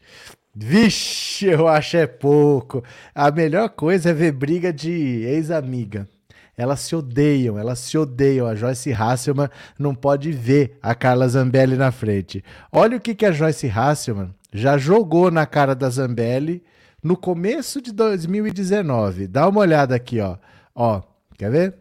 [0.56, 2.84] Vixe, eu acho é pouco.
[3.12, 6.08] A melhor coisa é ver briga de ex-amiga.
[6.56, 8.46] Elas se odeiam, elas se odeiam.
[8.46, 12.44] A Joyce Hasselman não pode ver a Carla Zambelli na frente.
[12.70, 16.62] Olha o que, que a Joyce Hasselman já jogou na cara da Zambelli
[17.02, 19.26] no começo de 2019.
[19.26, 20.38] Dá uma olhada aqui, ó.
[20.72, 21.02] Ó,
[21.36, 21.74] quer ver?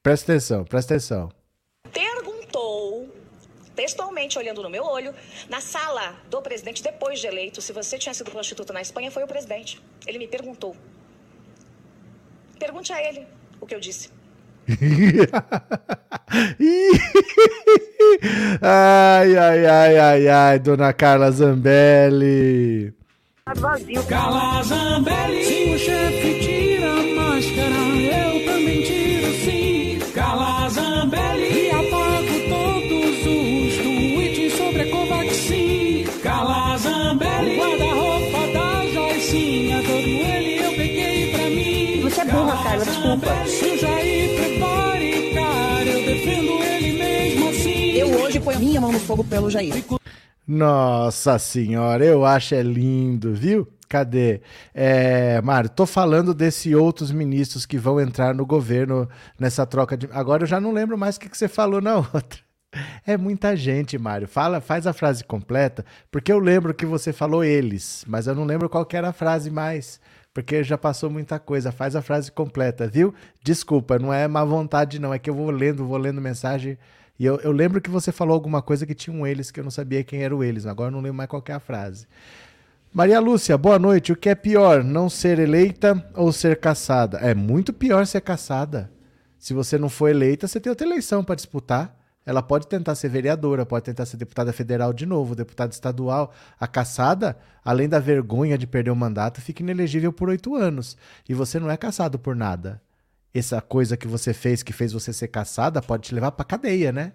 [0.00, 1.28] Presta atenção, presta atenção.
[1.92, 3.08] Perguntou,
[3.74, 5.12] textualmente olhando no meu olho,
[5.48, 9.24] na sala do presidente, depois de eleito, se você tinha sido prostituta na Espanha, foi
[9.24, 9.82] o presidente.
[10.06, 10.76] Ele me perguntou.
[12.60, 13.26] Pergunte a ele
[13.60, 14.10] o que eu disse.
[18.62, 22.90] ai, ai, ai, ai, ai, dona Carla Zambelli.
[23.56, 24.02] Vazio.
[24.04, 25.44] Carla Zambelli.
[25.44, 29.98] Se o chefe tira a máscara, eu também tiro sim.
[30.14, 31.66] Carla Zambelli.
[31.66, 36.04] E apago todos os tweets sobre a Covaxin.
[36.22, 37.52] Carla Zambelli.
[37.52, 42.00] O guarda-roupa da Joicinha, todo ele eu peguei pra mim.
[42.02, 43.44] Você é burra, Carla, desculpa.
[48.44, 49.72] Põe minha mão no fogo pelo Jair.
[50.46, 53.66] Nossa senhora, eu acho é lindo, viu?
[53.88, 54.42] Cadê?
[54.74, 60.08] É, Mário, tô falando desse outros ministros que vão entrar no governo nessa troca de.
[60.12, 62.40] Agora eu já não lembro mais o que, que você falou na outra.
[63.06, 64.28] É muita gente, Mário.
[64.28, 68.44] Fala, faz a frase completa, porque eu lembro que você falou eles, mas eu não
[68.44, 70.00] lembro qual era a frase mais,
[70.34, 71.72] porque já passou muita coisa.
[71.72, 73.14] Faz a frase completa, viu?
[73.42, 75.14] Desculpa, não é má vontade, não.
[75.14, 76.76] É que eu vou lendo, vou lendo mensagem
[77.18, 79.64] e eu, eu, lembro que você falou alguma coisa que tinha um eles que eu
[79.64, 82.08] não sabia quem era o eles, agora eu não lembro mais qual é a frase.
[82.92, 84.12] Maria Lúcia, boa noite.
[84.12, 87.18] O que é pior, não ser eleita ou ser caçada?
[87.18, 88.90] É muito pior ser caçada.
[89.38, 91.96] Se você não for eleita, você tem outra eleição para disputar.
[92.26, 96.32] Ela pode tentar ser vereadora, pode tentar ser deputada federal de novo, deputada estadual.
[96.58, 100.96] A caçada, além da vergonha de perder o mandato, fica inelegível por oito anos.
[101.28, 102.80] E você não é caçado por nada
[103.34, 106.92] essa coisa que você fez que fez você ser caçada pode te levar para cadeia,
[106.92, 107.12] né?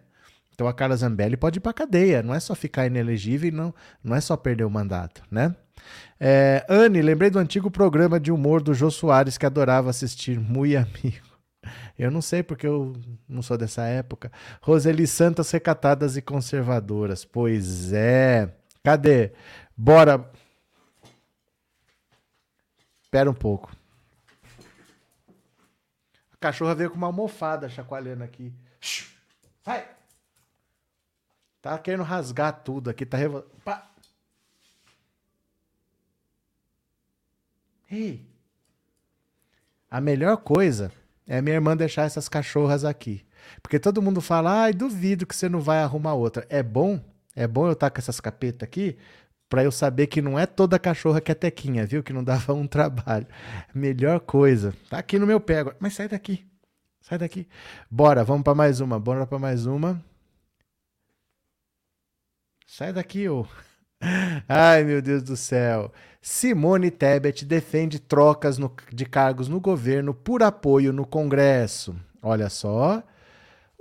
[0.54, 3.74] Então a Carla Zambelli pode ir para cadeia, não é só ficar inelegível e não,
[4.04, 5.56] não é só perder o mandato, né?
[6.20, 10.76] É, Anne, lembrei do antigo programa de humor do Jô Soares que adorava assistir, muito
[10.76, 11.29] amigo.
[11.98, 12.94] Eu não sei porque eu
[13.28, 14.32] não sou dessa época.
[14.62, 17.26] Roseli Santas recatadas e conservadoras.
[17.26, 18.54] Pois é.
[18.84, 19.34] Cadê?
[19.76, 20.32] Bora.
[23.04, 23.72] Espera um pouco.
[26.34, 28.54] A cachorra veio com uma almofada chacoalhando aqui.
[29.64, 29.88] Sai!
[31.62, 33.44] Tá querendo rasgar tudo aqui, tá revol...
[33.64, 33.92] Pá.
[37.92, 38.26] Ei!
[39.92, 40.92] A melhor coisa
[41.30, 43.24] é minha irmã deixar essas cachorras aqui.
[43.62, 46.44] Porque todo mundo fala, ai, duvido que você não vai arrumar outra.
[46.50, 47.00] É bom,
[47.36, 48.98] é bom eu estar com essas capetas aqui,
[49.48, 52.02] pra eu saber que não é toda cachorra que é tequinha, viu?
[52.02, 53.28] Que não dava um trabalho.
[53.76, 54.74] Melhor coisa.
[54.90, 55.78] Tá aqui no meu pé agora.
[55.80, 56.48] Mas sai daqui.
[57.00, 57.48] Sai daqui.
[57.92, 59.00] Bora, vamos pra mais uma.
[59.00, 60.04] Bora pra mais uma.
[62.66, 63.46] Sai daqui, ô.
[64.48, 65.92] Ai, meu Deus do céu.
[66.22, 71.96] Simone Tebet defende trocas no- de cargos no governo por apoio no Congresso.
[72.22, 73.04] Olha só.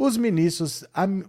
[0.00, 0.84] Os ministros,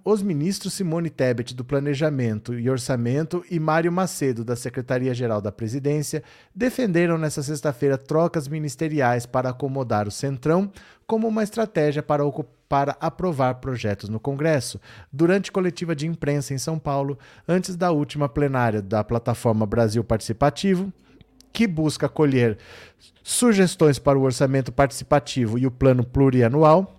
[0.05, 6.23] os ministros Simone Tebet do Planejamento e Orçamento e Mário Macedo da Secretaria-Geral da Presidência
[6.53, 10.71] defenderam nesta sexta-feira trocas ministeriais para acomodar o Centrão
[11.07, 12.23] como uma estratégia para,
[12.69, 14.79] para aprovar projetos no Congresso,
[15.11, 20.93] durante coletiva de imprensa em São Paulo, antes da última plenária da plataforma Brasil Participativo,
[21.51, 22.59] que busca colher
[23.23, 26.98] sugestões para o orçamento participativo e o plano plurianual.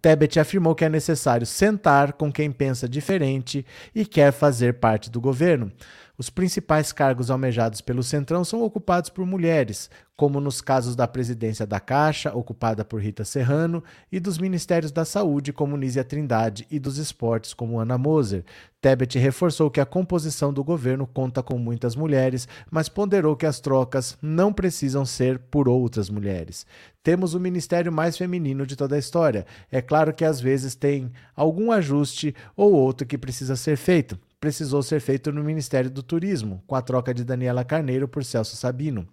[0.00, 5.20] Tebet afirmou que é necessário sentar com quem pensa diferente e quer fazer parte do
[5.20, 5.72] governo.
[6.18, 11.64] Os principais cargos almejados pelo Centrão são ocupados por mulheres, como nos casos da presidência
[11.64, 16.80] da Caixa, ocupada por Rita Serrano, e dos ministérios da Saúde, como Nízia Trindade, e
[16.80, 18.44] dos esportes, como Ana Moser.
[18.80, 23.60] Tebet reforçou que a composição do governo conta com muitas mulheres, mas ponderou que as
[23.60, 26.66] trocas não precisam ser por outras mulheres.
[27.00, 29.46] Temos o ministério mais feminino de toda a história.
[29.70, 34.18] É claro que às vezes tem algum ajuste ou outro que precisa ser feito.
[34.40, 38.56] Precisou ser feito no Ministério do Turismo, com a troca de Daniela Carneiro por Celso
[38.56, 39.06] Sabino.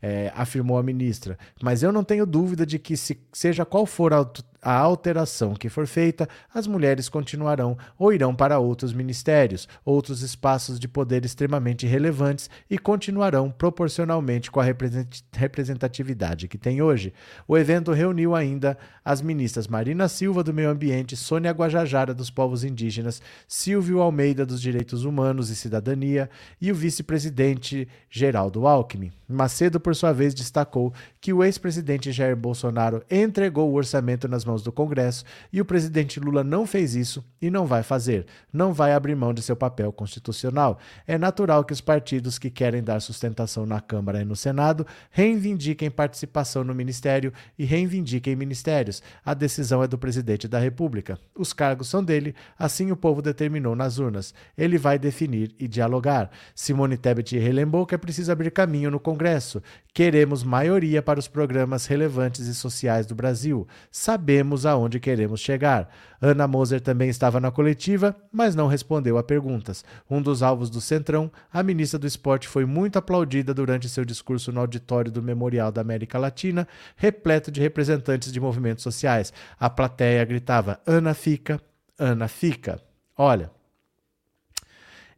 [0.00, 1.36] É, afirmou a ministra.
[1.60, 4.24] Mas eu não tenho dúvida de que, se, seja qual for a,
[4.70, 10.78] a alteração que for feita, as mulheres continuarão ou irão para outros ministérios, outros espaços
[10.78, 17.14] de poder extremamente relevantes e continuarão proporcionalmente com a represent- representatividade que tem hoje.
[17.46, 22.62] O evento reuniu ainda as ministras Marina Silva, do Meio Ambiente, Sônia Guajajara, dos Povos
[22.62, 26.28] Indígenas, Silvio Almeida, dos Direitos Humanos e Cidadania,
[26.60, 29.10] e o vice-presidente Geraldo Alckmin.
[29.26, 34.57] Macedo, por sua vez, destacou que o ex-presidente Jair Bolsonaro entregou o orçamento nas mãos
[34.62, 38.26] do Congresso e o presidente Lula não fez isso e não vai fazer.
[38.52, 40.78] Não vai abrir mão de seu papel constitucional.
[41.06, 45.90] É natural que os partidos que querem dar sustentação na Câmara e no Senado reivindiquem
[45.90, 49.02] participação no ministério e reivindiquem ministérios.
[49.24, 51.18] A decisão é do presidente da República.
[51.36, 54.34] Os cargos são dele, assim o povo determinou nas urnas.
[54.56, 56.30] Ele vai definir e dialogar.
[56.54, 59.62] Simone Tebet relembrou que é preciso abrir caminho no Congresso.
[59.92, 63.66] Queremos maioria para os programas relevantes e sociais do Brasil.
[63.90, 65.88] Sabemos aonde queremos chegar.
[66.20, 69.84] Ana Moser também estava na coletiva, mas não respondeu a perguntas.
[70.10, 74.52] Um dos alvos do Centrão, a ministra do Esporte foi muito aplaudida durante seu discurso
[74.52, 79.32] no auditório do Memorial da América Latina, repleto de representantes de movimentos sociais.
[79.58, 81.60] A plateia gritava: Ana fica,
[81.98, 82.80] Ana fica.
[83.16, 83.50] Olha,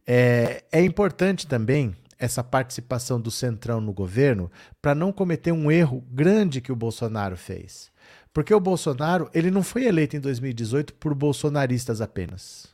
[0.05, 6.03] é, é importante também essa participação do Centrão no governo para não cometer um erro
[6.11, 7.90] grande que o Bolsonaro fez.
[8.33, 12.67] Porque o Bolsonaro, ele não foi eleito em 2018 por bolsonaristas apenas.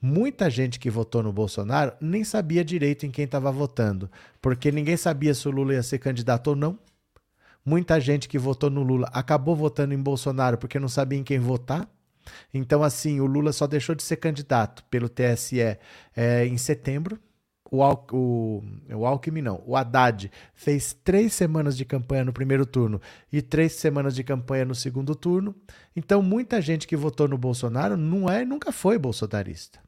[0.00, 4.96] Muita gente que votou no Bolsonaro nem sabia direito em quem estava votando, porque ninguém
[4.96, 6.78] sabia se o Lula ia ser candidato ou não.
[7.64, 11.38] Muita gente que votou no Lula acabou votando em Bolsonaro porque não sabia em quem
[11.38, 11.88] votar.
[12.52, 17.18] Então, assim, o Lula só deixou de ser candidato pelo TSE é, em setembro.
[17.74, 18.62] O, Al o,
[18.92, 23.00] o Alckmin não, o Haddad fez três semanas de campanha no primeiro turno
[23.32, 25.52] e três semanas de campanha no segundo turno.
[25.96, 29.80] Então, muita gente que votou no Bolsonaro não é, nunca foi bolsonarista.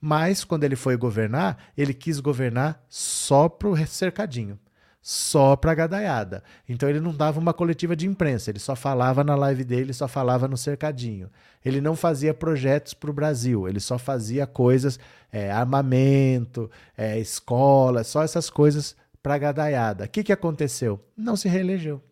[0.00, 4.58] Mas, quando ele foi governar, ele quis governar só pro cercadinho
[5.02, 6.42] só para gadaiada.
[6.68, 10.06] Então ele não dava uma coletiva de imprensa, ele só falava na live dele, só
[10.06, 11.30] falava no cercadinho.
[11.64, 14.98] Ele não fazia projetos para o Brasil, ele só fazia coisas,
[15.32, 20.04] é, armamento, é, escola, só essas coisas para gadaiada.
[20.04, 21.00] O que, que aconteceu?
[21.16, 22.02] Não se reelegeu.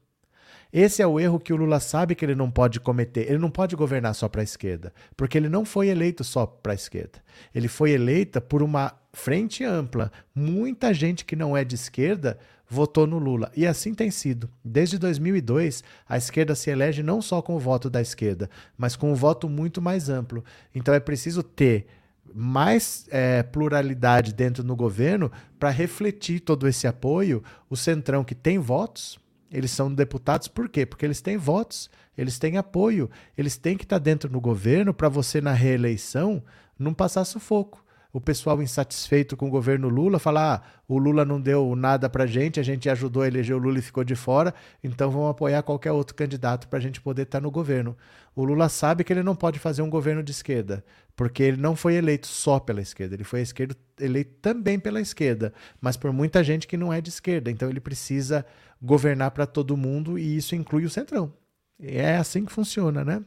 [0.71, 3.27] Esse é o erro que o Lula sabe que ele não pode cometer.
[3.27, 6.73] Ele não pode governar só para a esquerda, porque ele não foi eleito só para
[6.73, 7.23] a esquerda.
[7.55, 10.13] Ele foi eleita por uma frente ampla.
[10.35, 13.51] Muita gente que não é de esquerda votou no Lula.
[13.57, 14.49] E assim tem sido.
[14.63, 19.11] Desde 2002, a esquerda se elege não só com o voto da esquerda, mas com
[19.11, 20.45] um voto muito mais amplo.
[20.75, 21.87] Então é preciso ter
[22.35, 27.43] mais é, pluralidade dentro do governo para refletir todo esse apoio.
[27.71, 29.19] O Centrão, que tem votos,
[29.51, 30.85] eles são deputados por quê?
[30.85, 34.93] Porque eles têm votos, eles têm apoio, eles têm que estar tá dentro do governo
[34.93, 36.43] para você, na reeleição,
[36.79, 37.83] não passar sufoco
[38.13, 42.27] o pessoal insatisfeito com o governo Lula falar: ah, o Lula não deu nada para
[42.27, 45.63] gente, a gente ajudou a eleger o Lula e ficou de fora, então vamos apoiar
[45.63, 47.97] qualquer outro candidato para a gente poder estar tá no governo.
[48.35, 50.85] O Lula sabe que ele não pode fazer um governo de esquerda,
[51.15, 55.53] porque ele não foi eleito só pela esquerda, ele foi esquerdo, eleito também pela esquerda,
[55.81, 58.47] mas por muita gente que não é de esquerda, então ele precisa
[58.81, 61.33] governar para todo mundo e isso inclui o Centrão.
[61.81, 63.23] É assim que funciona, né?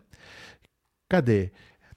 [1.09, 1.51] Cadê?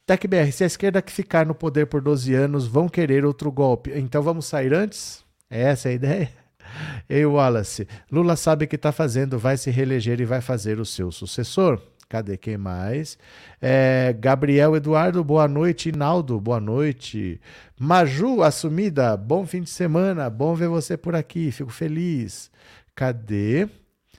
[0.06, 3.90] TecBR, se a esquerda que ficar no poder por 12 anos vão querer outro golpe,
[3.94, 5.24] então vamos sair antes?
[5.48, 6.30] Essa é a ideia?
[7.08, 10.84] Ei, Wallace, Lula sabe o que está fazendo, vai se reeleger e vai fazer o
[10.84, 11.80] seu sucessor.
[12.06, 13.18] Cadê quem mais?
[13.60, 15.88] É, Gabriel Eduardo, boa noite.
[15.88, 17.40] Inaldo, boa noite.
[17.80, 20.28] Maju, assumida, bom fim de semana.
[20.28, 22.50] Bom ver você por aqui, fico feliz.
[22.94, 23.68] Cadê?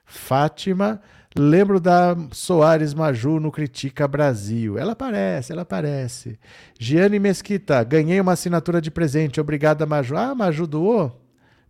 [0.06, 1.02] Fátima,
[1.38, 4.78] Lembro da Soares Maju no Critica Brasil.
[4.78, 6.40] Ela aparece, ela aparece.
[6.80, 9.42] Giane Mesquita, ganhei uma assinatura de presente.
[9.42, 10.16] Obrigada, Maju.
[10.16, 11.22] Ah, Maju doou?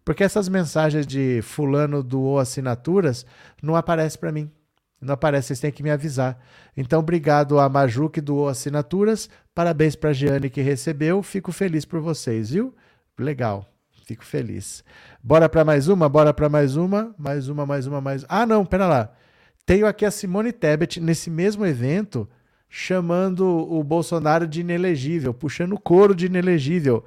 [0.06, 3.26] Porque essas mensagens de fulano doou assinaturas
[3.60, 4.52] não aparecem para mim.
[5.02, 6.40] Não aparece, vocês têm que me avisar.
[6.78, 9.28] Então, obrigado a Maju que doou assinaturas.
[9.56, 11.24] Parabéns para a Giane que recebeu.
[11.24, 12.72] Fico feliz por vocês, viu?
[13.18, 13.75] Legal.
[14.06, 14.84] Fico feliz.
[15.22, 16.08] Bora para mais uma?
[16.08, 17.16] Bora para mais uma?
[17.18, 18.24] Mais uma, mais uma, mais.
[18.30, 19.12] Ah, não, pera lá.
[19.66, 22.30] Tenho aqui a Simone Tebet nesse mesmo evento
[22.70, 27.04] chamando o Bolsonaro de inelegível, puxando o couro de inelegível.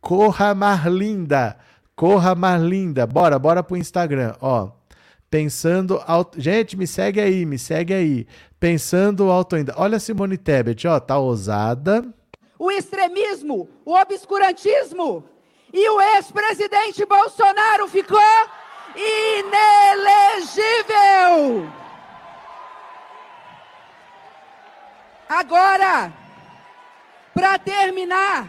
[0.00, 1.56] Corra Marlinda,
[1.94, 3.06] corra Marlinda.
[3.06, 4.72] Bora, bora pro Instagram, ó.
[5.30, 6.40] Pensando alto...
[6.40, 8.26] Gente, me segue aí, me segue aí.
[8.58, 9.72] Pensando alto ainda.
[9.76, 12.04] Olha a Simone Tebet, ó, tá ousada.
[12.58, 15.24] O extremismo, o obscurantismo
[15.72, 18.20] e o ex-presidente Bolsonaro ficou
[18.96, 20.50] inelegível.
[25.28, 26.12] Agora,
[27.32, 28.48] para terminar,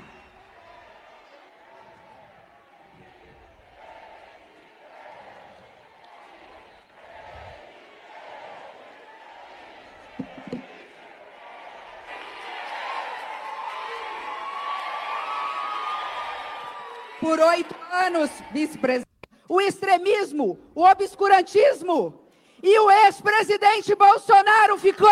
[17.22, 19.08] por oito anos, vice-presidente,
[19.48, 22.20] o extremismo, o obscurantismo
[22.64, 25.08] e o ex-presidente Bolsonaro ficou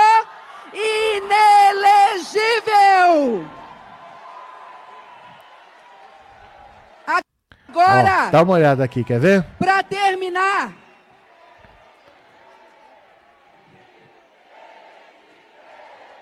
[0.74, 2.26] inelegível.
[7.70, 8.28] Agora.
[8.28, 9.44] Ó, dá uma olhada aqui, quer ver?
[9.60, 10.74] Para terminar.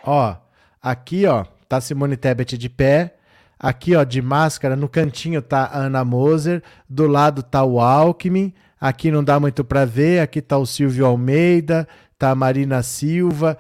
[0.04, 0.36] Ó,
[0.82, 3.16] aqui, ó, tá Simone Tebet de pé.
[3.60, 8.53] Aqui, ó, de máscara, no cantinho tá a Ana Moser, do lado tá o Alckmin.
[8.80, 11.88] Aqui não dá muito para ver, aqui tá o Silvio Almeida,
[12.18, 13.58] tá a Marina Silva.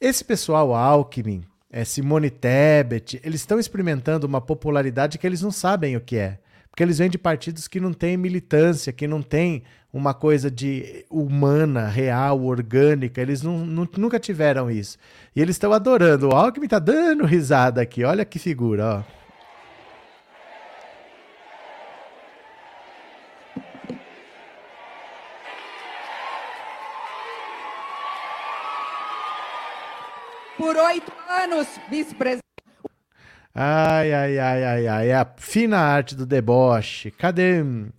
[0.00, 5.96] Esse pessoal, Alckmin, é, Simone Tebet, eles estão experimentando uma popularidade que eles não sabem
[5.96, 6.38] o que é.
[6.74, 9.62] Porque eles vêm de partidos que não têm militância, que não têm
[9.92, 13.22] uma coisa de humana, real, orgânica.
[13.22, 14.98] Eles não, não, nunca tiveram isso.
[15.36, 16.30] E eles estão adorando.
[16.30, 18.02] O Alckmin está dando risada aqui.
[18.02, 19.24] Olha que figura, ó.
[30.56, 32.53] por oito anos, vice-presidente.
[33.54, 35.08] Ai, ai, ai, ai, ai.
[35.10, 37.10] É a fina arte do deboche.
[37.12, 37.62] Cadê?
[37.62, 37.90] Uh,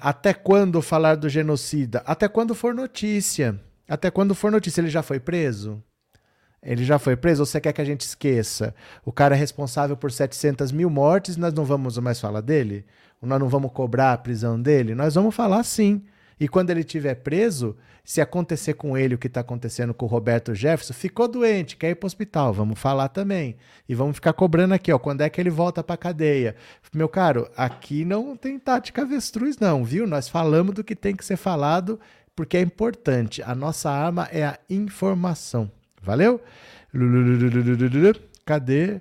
[0.00, 2.02] até quando falar do genocida?
[2.06, 3.58] Até quando for notícia.
[3.88, 4.80] Até quando for notícia.
[4.80, 5.82] Ele já foi preso?
[6.62, 8.72] Ele já foi preso ou você quer que a gente esqueça?
[9.04, 12.86] O cara é responsável por 700 mil mortes, nós não vamos mais falar dele?
[13.20, 14.94] Nós não vamos cobrar a prisão dele?
[14.94, 16.04] Nós vamos falar sim.
[16.42, 20.08] E quando ele estiver preso, se acontecer com ele o que está acontecendo com o
[20.08, 23.54] Roberto Jefferson, ficou doente, quer ir para o hospital, vamos falar também.
[23.88, 26.56] E vamos ficar cobrando aqui, ó, quando é que ele volta para a cadeia.
[26.92, 30.04] Meu caro, aqui não tem tática avestruz não, viu?
[30.04, 32.00] Nós falamos do que tem que ser falado
[32.34, 33.40] porque é importante.
[33.44, 35.70] A nossa arma é a informação.
[36.02, 36.40] Valeu?
[38.44, 39.00] Cadê?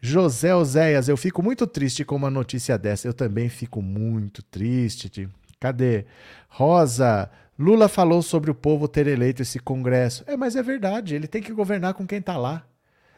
[0.00, 3.06] José Oséias, eu fico muito triste com uma notícia dessa.
[3.06, 5.28] Eu também fico muito triste.
[5.60, 6.06] Cadê?
[6.48, 10.22] Rosa, Lula falou sobre o povo ter eleito esse Congresso.
[10.26, 12.64] É, mas é verdade, ele tem que governar com quem está lá.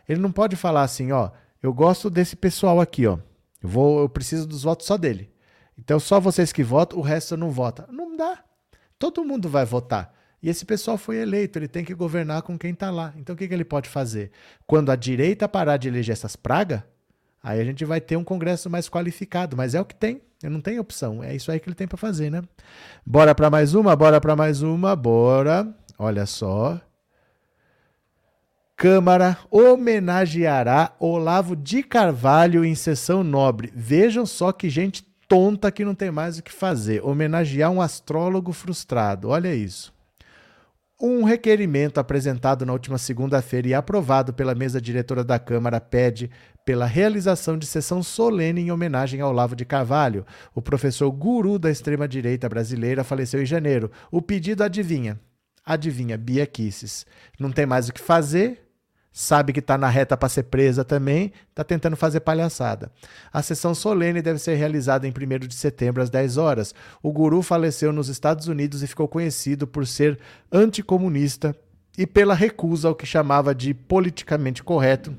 [0.08, 1.30] Ele não pode falar assim, ó,
[1.62, 3.18] eu gosto desse pessoal aqui, ó.
[3.62, 5.30] Eu, vou, eu preciso dos votos só dele.
[5.78, 7.86] Então só vocês que votam, o resto não vota.
[7.92, 8.42] Não dá.
[8.98, 10.14] Todo mundo vai votar.
[10.42, 13.12] E esse pessoal foi eleito, ele tem que governar com quem está lá.
[13.16, 14.30] Então o que, que ele pode fazer?
[14.66, 16.82] Quando a direita parar de eleger essas pragas,
[17.42, 19.54] aí a gente vai ter um Congresso mais qualificado.
[19.54, 21.22] Mas é o que tem, não tem opção.
[21.22, 22.42] É isso aí que ele tem para fazer, né?
[23.04, 25.68] Bora para mais uma, bora para mais uma, bora.
[25.98, 26.80] Olha só.
[28.74, 33.70] Câmara homenageará Olavo de Carvalho em sessão nobre.
[33.74, 37.04] Vejam só que gente tonta que não tem mais o que fazer.
[37.04, 39.28] Homenagear um astrólogo frustrado.
[39.28, 39.92] Olha isso.
[41.02, 46.30] Um requerimento apresentado na última segunda-feira e aprovado pela mesa diretora da Câmara pede
[46.62, 50.26] pela realização de sessão solene em homenagem ao Olavo de Carvalho.
[50.54, 53.90] O professor guru da extrema-direita brasileira faleceu em janeiro.
[54.10, 55.18] O pedido adivinha?
[55.64, 57.06] Adivinha, Bia Kisses.
[57.38, 58.69] Não tem mais o que fazer,
[59.12, 62.90] sabe que está na reta para ser presa também, está tentando fazer palhaçada.
[63.32, 66.74] A sessão solene deve ser realizada em 1 de setembro às 10 horas.
[67.02, 70.18] O guru faleceu nos Estados Unidos e ficou conhecido por ser
[70.52, 71.54] anticomunista
[71.98, 75.14] e pela recusa ao que chamava de politicamente correto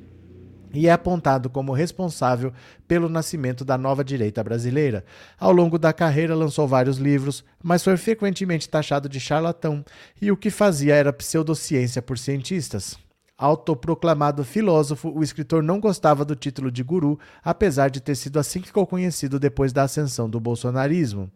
[0.73, 2.53] e é apontado como responsável
[2.87, 5.03] pelo nascimento da nova direita brasileira.
[5.39, 9.83] Ao longo da carreira, lançou vários livros, mas foi frequentemente taxado de charlatão,
[10.21, 12.97] e o que fazia era pseudociência por cientistas.
[13.41, 18.61] Autoproclamado filósofo, o escritor não gostava do título de guru, apesar de ter sido assim
[18.61, 21.27] que ficou conhecido depois da ascensão do bolsonarismo.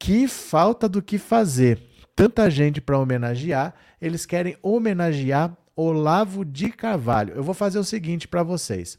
[0.00, 1.80] Que falta do que fazer.
[2.16, 7.34] Tanta gente para homenagear, eles querem homenagear Olavo de Carvalho.
[7.36, 8.98] Eu vou fazer o seguinte para vocês.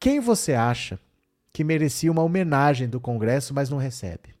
[0.00, 0.98] Quem você acha
[1.52, 4.34] que merecia uma homenagem do Congresso, mas não recebe?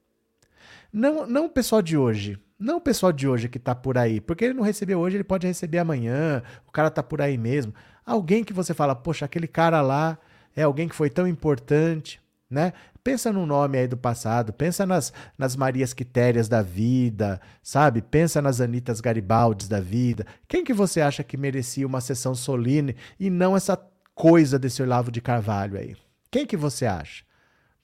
[0.90, 4.18] Não, não o pessoal de hoje, não o pessoal de hoje que está por aí,
[4.18, 7.74] porque ele não recebeu hoje, ele pode receber amanhã, o cara está por aí mesmo.
[8.06, 10.16] Alguém que você fala, poxa, aquele cara lá
[10.56, 12.18] é alguém que foi tão importante,
[12.50, 12.72] né?
[13.02, 18.02] Pensa no nome aí do passado, pensa nas, nas Marias Quitérias da vida, sabe?
[18.02, 20.26] Pensa nas Anitas Garibaldes da vida.
[20.48, 23.78] Quem que você acha que merecia uma sessão solene e não essa
[24.14, 25.96] coisa desse Olavo de Carvalho aí?
[26.30, 27.24] Quem que você acha?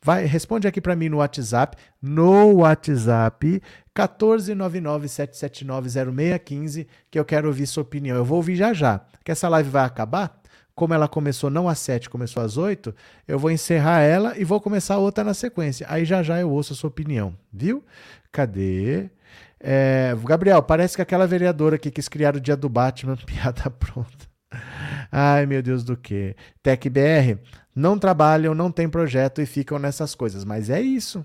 [0.04, 3.62] Vai, responde aqui para mim no WhatsApp, no WhatsApp
[3.94, 8.16] 14997790615, que eu quero ouvir sua opinião.
[8.16, 9.00] Eu vou ouvir já já.
[9.24, 10.41] Que essa live vai acabar?
[10.74, 12.94] Como ela começou não às 7, começou às 8,
[13.28, 15.86] eu vou encerrar ela e vou começar outra na sequência.
[15.88, 17.84] Aí já já eu ouço a sua opinião, viu?
[18.30, 19.10] Cadê?
[19.60, 24.32] É, Gabriel, parece que aquela vereadora que quis criar o dia do Batman, piada pronta.
[25.10, 26.34] Ai, meu Deus do que.
[26.62, 27.38] TecBR,
[27.74, 30.44] não trabalham, não tem projeto e ficam nessas coisas.
[30.44, 31.24] Mas é isso.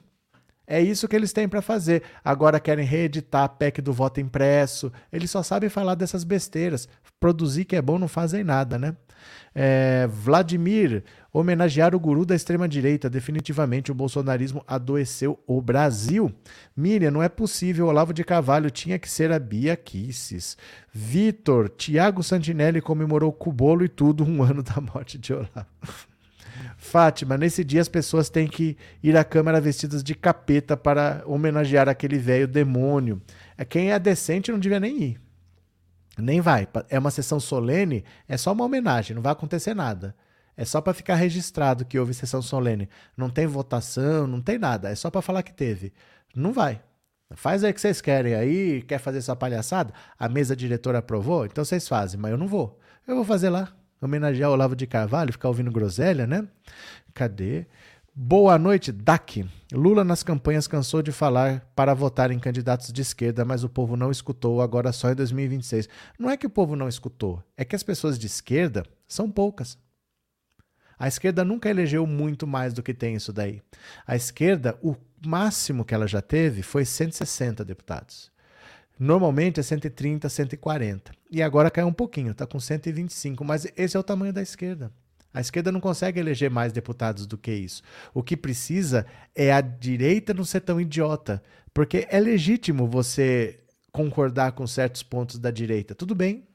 [0.67, 2.03] É isso que eles têm para fazer.
[2.23, 4.91] Agora querem reeditar a PEC do voto impresso.
[5.11, 6.89] Eles só sabem falar dessas besteiras.
[7.21, 8.93] Produzir que é bom não fazem nada, né?
[9.55, 13.09] É, Vladimir, homenagear o guru da extrema-direita.
[13.09, 16.33] Definitivamente o bolsonarismo adoeceu o Brasil.
[16.75, 17.87] Miriam, não é possível.
[17.87, 20.57] Olavo de Carvalho tinha que ser a Bia Kisses.
[20.93, 26.16] Vitor, Tiago Santinelli comemorou com bolo e tudo um ano da morte de Olavo.
[26.87, 31.89] Fátima, nesse dia as pessoas têm que ir à Câmara vestidas de capeta para homenagear
[31.89, 33.21] aquele velho demônio.
[33.57, 35.21] É quem é decente não devia nem ir.
[36.17, 36.67] Nem vai.
[36.89, 40.15] É uma sessão solene, é só uma homenagem, não vai acontecer nada.
[40.55, 42.89] É só para ficar registrado que houve sessão solene.
[43.15, 44.89] Não tem votação, não tem nada.
[44.89, 45.93] É só para falar que teve.
[46.35, 46.81] Não vai.
[47.35, 49.93] Faz aí o que vocês querem aí, quer fazer essa palhaçada?
[50.17, 51.45] A mesa diretora aprovou?
[51.45, 52.79] Então vocês fazem, mas eu não vou.
[53.05, 53.71] Eu vou fazer lá.
[54.01, 56.47] Homenagear o Olavo de Carvalho, ficar ouvindo groselha, né?
[57.13, 57.65] Cadê?
[58.13, 59.47] Boa noite, DAC.
[59.71, 63.95] Lula nas campanhas cansou de falar para votar em candidatos de esquerda, mas o povo
[63.95, 65.87] não escutou, agora só em 2026.
[66.17, 69.77] Não é que o povo não escutou, é que as pessoas de esquerda são poucas.
[70.97, 73.61] A esquerda nunca elegeu muito mais do que tem isso daí.
[74.05, 74.95] A esquerda, o
[75.25, 78.31] máximo que ela já teve foi 160 deputados.
[78.99, 81.11] Normalmente é 130, 140.
[81.29, 84.91] E agora caiu um pouquinho, está com 125, mas esse é o tamanho da esquerda.
[85.33, 87.83] A esquerda não consegue eleger mais deputados do que isso.
[88.13, 91.43] O que precisa é a direita não ser tão idiota.
[91.73, 93.59] Porque é legítimo você
[93.91, 95.93] concordar com certos pontos da direita.
[95.93, 96.47] Tudo bem.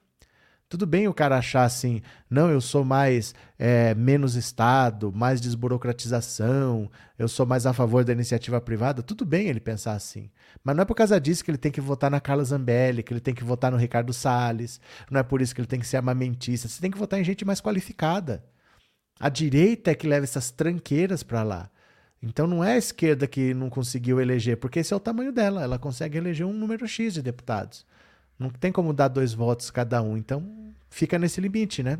[0.73, 2.01] Tudo bem o cara achar assim,
[2.31, 8.13] não, eu sou mais é, menos Estado, mais desburocratização, eu sou mais a favor da
[8.15, 9.03] iniciativa privada.
[9.03, 10.31] Tudo bem ele pensar assim.
[10.65, 13.13] Mas não é por causa disso que ele tem que votar na Carla Zambelli, que
[13.13, 15.87] ele tem que votar no Ricardo Salles, não é por isso que ele tem que
[15.87, 16.67] ser amamentista.
[16.67, 18.43] Você tem que votar em gente mais qualificada.
[19.21, 21.71] A direita é que leva essas tranqueiras para lá.
[22.23, 25.63] Então não é a esquerda que não conseguiu eleger, porque esse é o tamanho dela.
[25.63, 27.85] Ela consegue eleger um número X de deputados.
[28.39, 30.17] Não tem como dar dois votos cada um.
[30.17, 30.45] Então
[30.89, 31.99] fica nesse limite, né?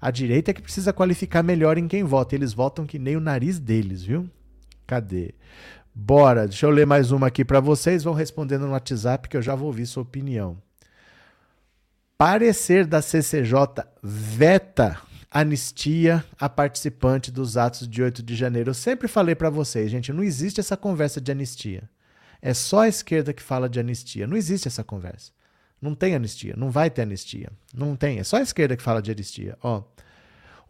[0.00, 2.34] A direita é que precisa qualificar melhor em quem vota.
[2.34, 4.28] Eles votam que nem o nariz deles, viu?
[4.86, 5.34] Cadê?
[5.94, 8.02] Bora, deixa eu ler mais uma aqui para vocês.
[8.02, 10.56] Vão respondendo no WhatsApp que eu já vou ouvir sua opinião.
[12.16, 18.70] Parecer da CCJ veta anistia a participante dos atos de 8 de janeiro.
[18.70, 21.88] Eu sempre falei para vocês, gente, não existe essa conversa de anistia.
[22.40, 24.26] É só a esquerda que fala de anistia.
[24.26, 25.32] Não existe essa conversa.
[25.82, 27.50] Não tem anistia, não vai ter anistia.
[27.74, 29.58] Não tem, é só a esquerda que fala de anistia.
[29.60, 29.82] Ó,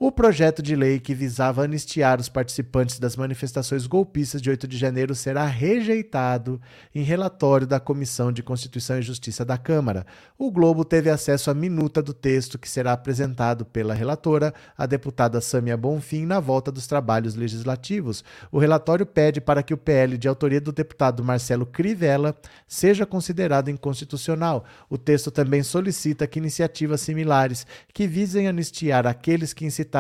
[0.05, 4.77] o projeto de lei que visava anistiar os participantes das manifestações golpistas de 8 de
[4.77, 6.61] janeiro será rejeitado
[6.93, 10.05] em relatório da Comissão de Constituição e Justiça da Câmara.
[10.37, 15.41] O Globo teve acesso à minuta do texto que será apresentado pela relatora, a deputada
[15.41, 18.25] Sâmia Bonfim, na volta dos trabalhos legislativos.
[18.51, 22.35] O relatório pede para que o PL de autoria do deputado Marcelo Crivella
[22.67, 24.65] seja considerado inconstitucional.
[24.91, 29.92] O texto também solicita que iniciativas similares que visem anistiar aqueles que incitaram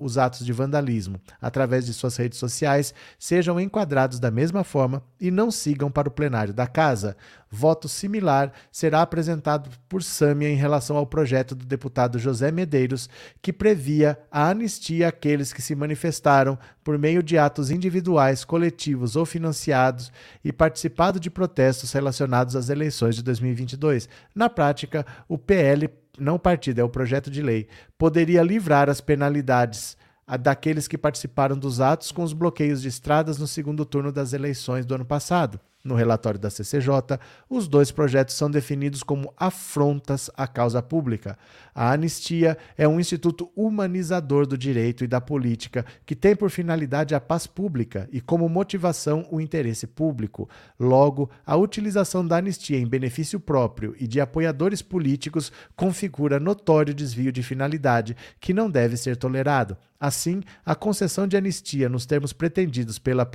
[0.00, 5.30] os atos de vandalismo através de suas redes sociais sejam enquadrados da mesma forma e
[5.30, 7.16] não sigam para o plenário da Casa.
[7.50, 13.08] Voto similar será apresentado por Sâmia em relação ao projeto do deputado José Medeiros,
[13.42, 19.26] que previa a anistia àqueles que se manifestaram por meio de atos individuais, coletivos ou
[19.26, 20.12] financiados
[20.44, 24.08] e participado de protestos relacionados às eleições de 2022.
[24.34, 25.88] Na prática, o PL
[26.20, 27.66] não partido, é o projeto de lei,
[27.98, 29.96] poderia livrar as penalidades
[30.38, 34.86] daqueles que participaram dos atos com os bloqueios de estradas no segundo turno das eleições
[34.86, 35.58] do ano passado.
[35.82, 37.18] No relatório da CCJ,
[37.48, 41.38] os dois projetos são definidos como afrontas à causa pública.
[41.74, 47.14] A anistia é um instituto humanizador do direito e da política que tem por finalidade
[47.14, 50.50] a paz pública e como motivação o interesse público.
[50.78, 57.32] Logo, a utilização da anistia em benefício próprio e de apoiadores políticos configura notório desvio
[57.32, 59.78] de finalidade que não deve ser tolerado.
[60.00, 63.30] Assim, a concessão de anistia nos termos pretendidos pela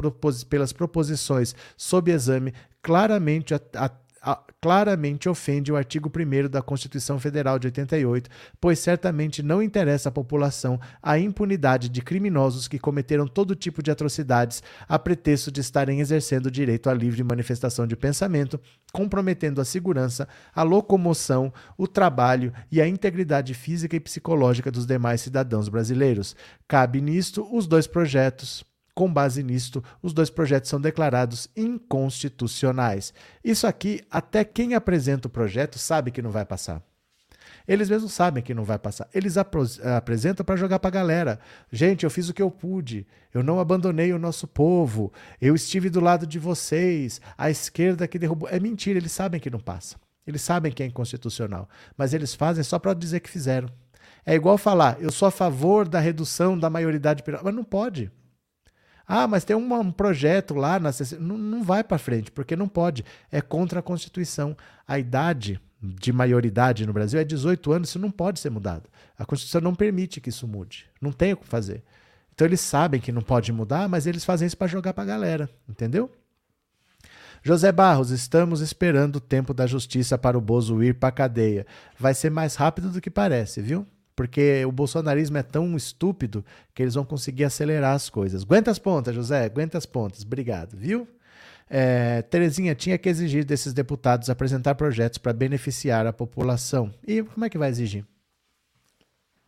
[0.50, 2.35] pelas proposições sob exame
[2.82, 8.30] claramente a, a, a, claramente ofende o artigo 1 da Constituição Federal de 88,
[8.60, 13.92] pois certamente não interessa à população a impunidade de criminosos que cometeram todo tipo de
[13.92, 18.60] atrocidades a pretexto de estarem exercendo o direito à livre manifestação de pensamento,
[18.92, 25.22] comprometendo a segurança, a locomoção, o trabalho e a integridade física e psicológica dos demais
[25.22, 26.36] cidadãos brasileiros.
[26.68, 28.66] Cabe nisto os dois projetos
[28.96, 33.14] com base nisto, os dois projetos são declarados inconstitucionais.
[33.44, 36.82] Isso aqui, até quem apresenta o projeto sabe que não vai passar.
[37.68, 39.10] Eles mesmos sabem que não vai passar.
[39.14, 41.40] Eles apresentam para jogar para a galera.
[41.72, 43.06] Gente, eu fiz o que eu pude.
[43.34, 45.12] Eu não abandonei o nosso povo.
[45.42, 47.20] Eu estive do lado de vocês.
[47.38, 48.48] A esquerda que derrubou.
[48.50, 49.98] É mentira, eles sabem que não passa.
[50.26, 51.68] Eles sabem que é inconstitucional.
[51.98, 53.68] Mas eles fazem só para dizer que fizeram.
[54.26, 57.42] É igual falar, eu sou a favor da redução da maioridade penal.
[57.44, 58.12] Mas não pode.
[59.08, 62.68] Ah, mas tem um, um projeto lá na não, não vai para frente, porque não
[62.68, 63.06] pode.
[63.32, 64.58] É contra a Constituição.
[64.88, 68.90] A idade de maioridade no Brasil é 18 anos, isso não pode ser mudado.
[69.18, 70.88] A Constituição não permite que isso mude.
[71.00, 71.84] Não tem o que fazer.
[72.34, 75.08] Então eles sabem que não pode mudar, mas eles fazem isso para jogar para a
[75.08, 76.12] galera, entendeu?
[77.42, 81.68] José Barros, estamos esperando o tempo da justiça para o Bozo ir para a cadeia.
[81.98, 83.86] Vai ser mais rápido do que parece, viu?
[84.16, 88.44] Porque o bolsonarismo é tão estúpido que eles vão conseguir acelerar as coisas.
[88.44, 90.24] Aguenta as pontas, José, aguenta as pontas.
[90.24, 91.08] Obrigado, viu?
[91.70, 96.94] É, Terezinha tinha que exigir desses deputados apresentar projetos para beneficiar a população.
[97.06, 98.06] E como é que vai exigir?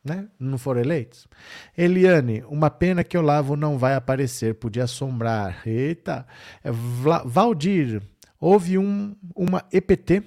[0.03, 0.27] Né?
[0.39, 1.27] Não foram eleitos?
[1.77, 5.61] Eliane, uma pena que Olavo não vai aparecer, podia assombrar.
[5.67, 6.25] Eita!
[6.63, 6.71] É,
[7.25, 8.01] Valdir,
[8.39, 10.23] houve um, uma EPT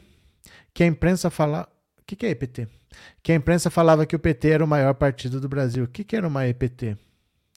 [0.73, 1.69] que a imprensa fala.
[1.99, 2.80] O que, que é EPT?
[3.23, 5.85] Que a imprensa falava que o PT era o maior partido do Brasil.
[5.85, 6.97] O que, que era uma EPT?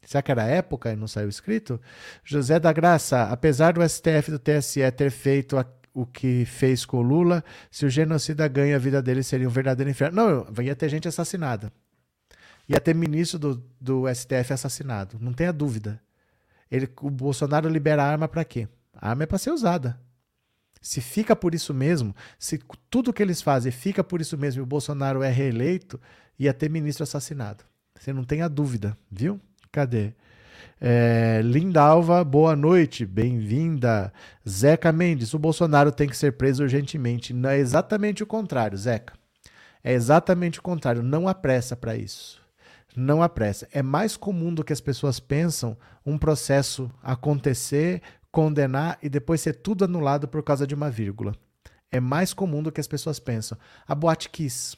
[0.05, 1.79] Será que era época e não saiu escrito?
[2.23, 6.85] José da Graça, apesar do STF e do TSE ter feito a, o que fez
[6.85, 10.15] com o Lula, se o genocida ganha, a vida dele seria um verdadeiro inferno.
[10.15, 11.71] Não, ia ter gente assassinada.
[12.67, 15.17] Ia ter ministro do, do STF assassinado.
[15.19, 16.01] Não tenha dúvida.
[16.69, 18.67] Ele, o Bolsonaro libera a arma para quê?
[18.93, 19.99] A arma é para ser usada.
[20.83, 22.59] Se fica por isso mesmo, se
[22.89, 25.97] tudo que eles fazem fica por isso mesmo e o Bolsonaro é reeleito,
[26.37, 27.63] ia ter ministro assassinado.
[27.97, 29.39] Você não tenha dúvida, viu?
[29.71, 30.11] Cadê?
[30.81, 34.11] É, Lindalva, boa noite, bem-vinda.
[34.47, 37.31] Zeca Mendes, o Bolsonaro tem que ser preso urgentemente.
[37.31, 39.13] Não é exatamente o contrário, Zeca.
[39.81, 42.41] É exatamente o contrário, não há pressa para isso.
[42.93, 43.69] Não apressa.
[43.71, 48.01] É mais comum do que as pessoas pensam um processo acontecer,
[48.33, 51.35] condenar e depois ser tudo anulado por causa de uma vírgula.
[51.91, 53.55] É mais comum do que as pessoas pensam.
[53.87, 54.75] A Boate Kiss.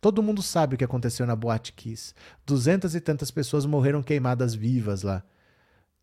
[0.00, 2.14] Todo mundo sabe o que aconteceu na Boate Kiss.
[2.46, 5.22] Duzentas e tantas pessoas morreram queimadas vivas lá.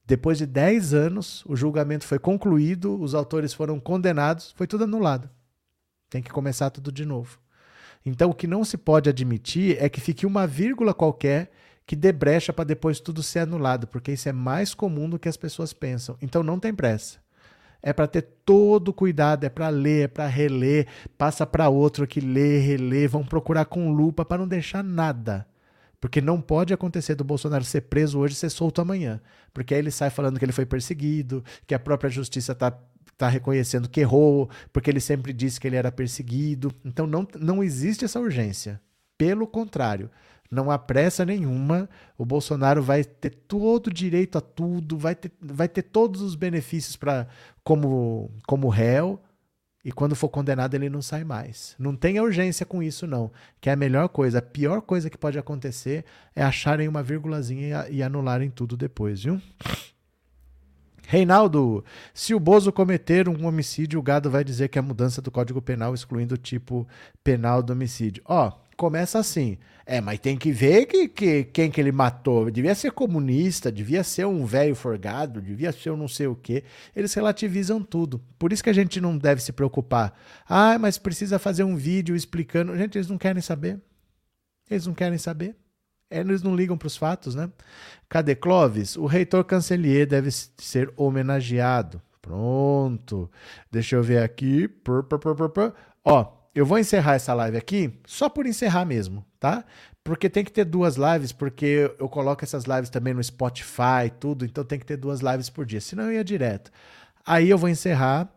[0.06, 5.28] Depois de 10 anos, o julgamento foi concluído, os autores foram condenados, foi tudo anulado.
[6.08, 7.40] Tem que começar tudo de novo.
[8.06, 11.52] Então, o que não se pode admitir é que fique uma vírgula qualquer
[11.86, 15.30] que dê brecha para depois tudo ser anulado, porque isso é mais comum do que
[15.30, 16.18] as pessoas pensam.
[16.22, 17.20] Então, não tem pressa.
[17.82, 22.22] É para ter todo cuidado, é para ler, é para reler, passa para outro que
[22.22, 25.48] lê, relê, vão procurar com lupa para não deixar nada.
[26.00, 29.22] Porque não pode acontecer do Bolsonaro ser preso hoje e ser solto amanhã.
[29.54, 32.76] Porque aí ele sai falando que ele foi perseguido, que a própria justiça está
[33.18, 36.74] tá reconhecendo que errou, porque ele sempre disse que ele era perseguido.
[36.84, 38.82] Então não, não existe essa urgência.
[39.16, 40.10] Pelo contrário,
[40.52, 41.90] não há pressa nenhuma.
[42.18, 46.36] O Bolsonaro vai ter todo o direito a tudo, vai ter, vai ter todos os
[46.36, 47.28] benefícios para
[47.64, 49.20] como, como réu.
[49.84, 51.74] E quando for condenado, ele não sai mais.
[51.80, 53.32] Não tenha urgência com isso, não.
[53.60, 54.38] Que é a melhor coisa.
[54.38, 59.24] A pior coisa que pode acontecer é acharem uma vírgulazinha e, e anularem tudo depois,
[59.24, 59.42] viu?
[61.08, 61.84] Reinaldo,
[62.14, 65.32] se o Bozo cometer um homicídio, o gado vai dizer que é a mudança do
[65.32, 66.88] Código Penal, excluindo o tipo
[67.24, 68.24] penal do homicídio.
[68.26, 68.52] Ó,
[68.82, 69.60] começa assim.
[69.86, 72.50] É, mas tem que ver que, que quem que ele matou.
[72.50, 76.64] Devia ser comunista, devia ser um velho forgado, devia ser um não sei o quê.
[76.96, 78.20] Eles relativizam tudo.
[78.40, 80.18] Por isso que a gente não deve se preocupar.
[80.50, 82.76] Ah, mas precisa fazer um vídeo explicando.
[82.76, 83.80] Gente, eles não querem saber.
[84.68, 85.56] Eles não querem saber.
[86.10, 87.52] Eles não ligam para os fatos, né?
[88.10, 88.98] Cadê Clóvis?
[88.98, 92.02] O reitor Cancelier deve ser homenageado.
[92.20, 93.30] Pronto.
[93.72, 94.68] Deixa eu ver aqui.
[96.04, 99.64] Ó, eu vou encerrar essa live aqui só por encerrar mesmo, tá?
[100.04, 104.46] Porque tem que ter duas lives, porque eu coloco essas lives também no Spotify, tudo,
[104.46, 106.72] então tem que ter duas lives por dia, senão eu ia direto.
[107.26, 108.30] Aí eu vou encerrar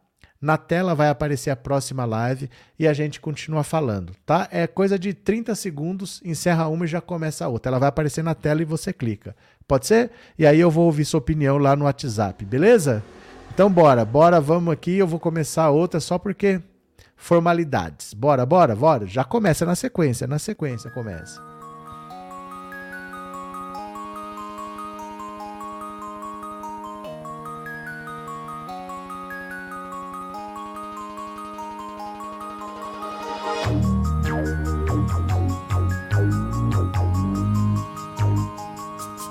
[0.45, 4.47] na tela vai aparecer a próxima live e a gente continua falando, tá?
[4.51, 7.71] É coisa de 30 segundos, encerra uma e já começa a outra.
[7.71, 9.35] Ela vai aparecer na tela e você clica.
[9.67, 10.11] Pode ser?
[10.39, 13.03] E aí eu vou ouvir sua opinião lá no WhatsApp, beleza?
[13.55, 14.99] Então bora, bora, vamos aqui.
[14.99, 16.61] Eu vou começar outra só porque
[17.17, 18.15] formalidades.
[18.15, 19.07] Bora, bora, bora.
[19.07, 21.54] Já começa na sequência, na sequência começa.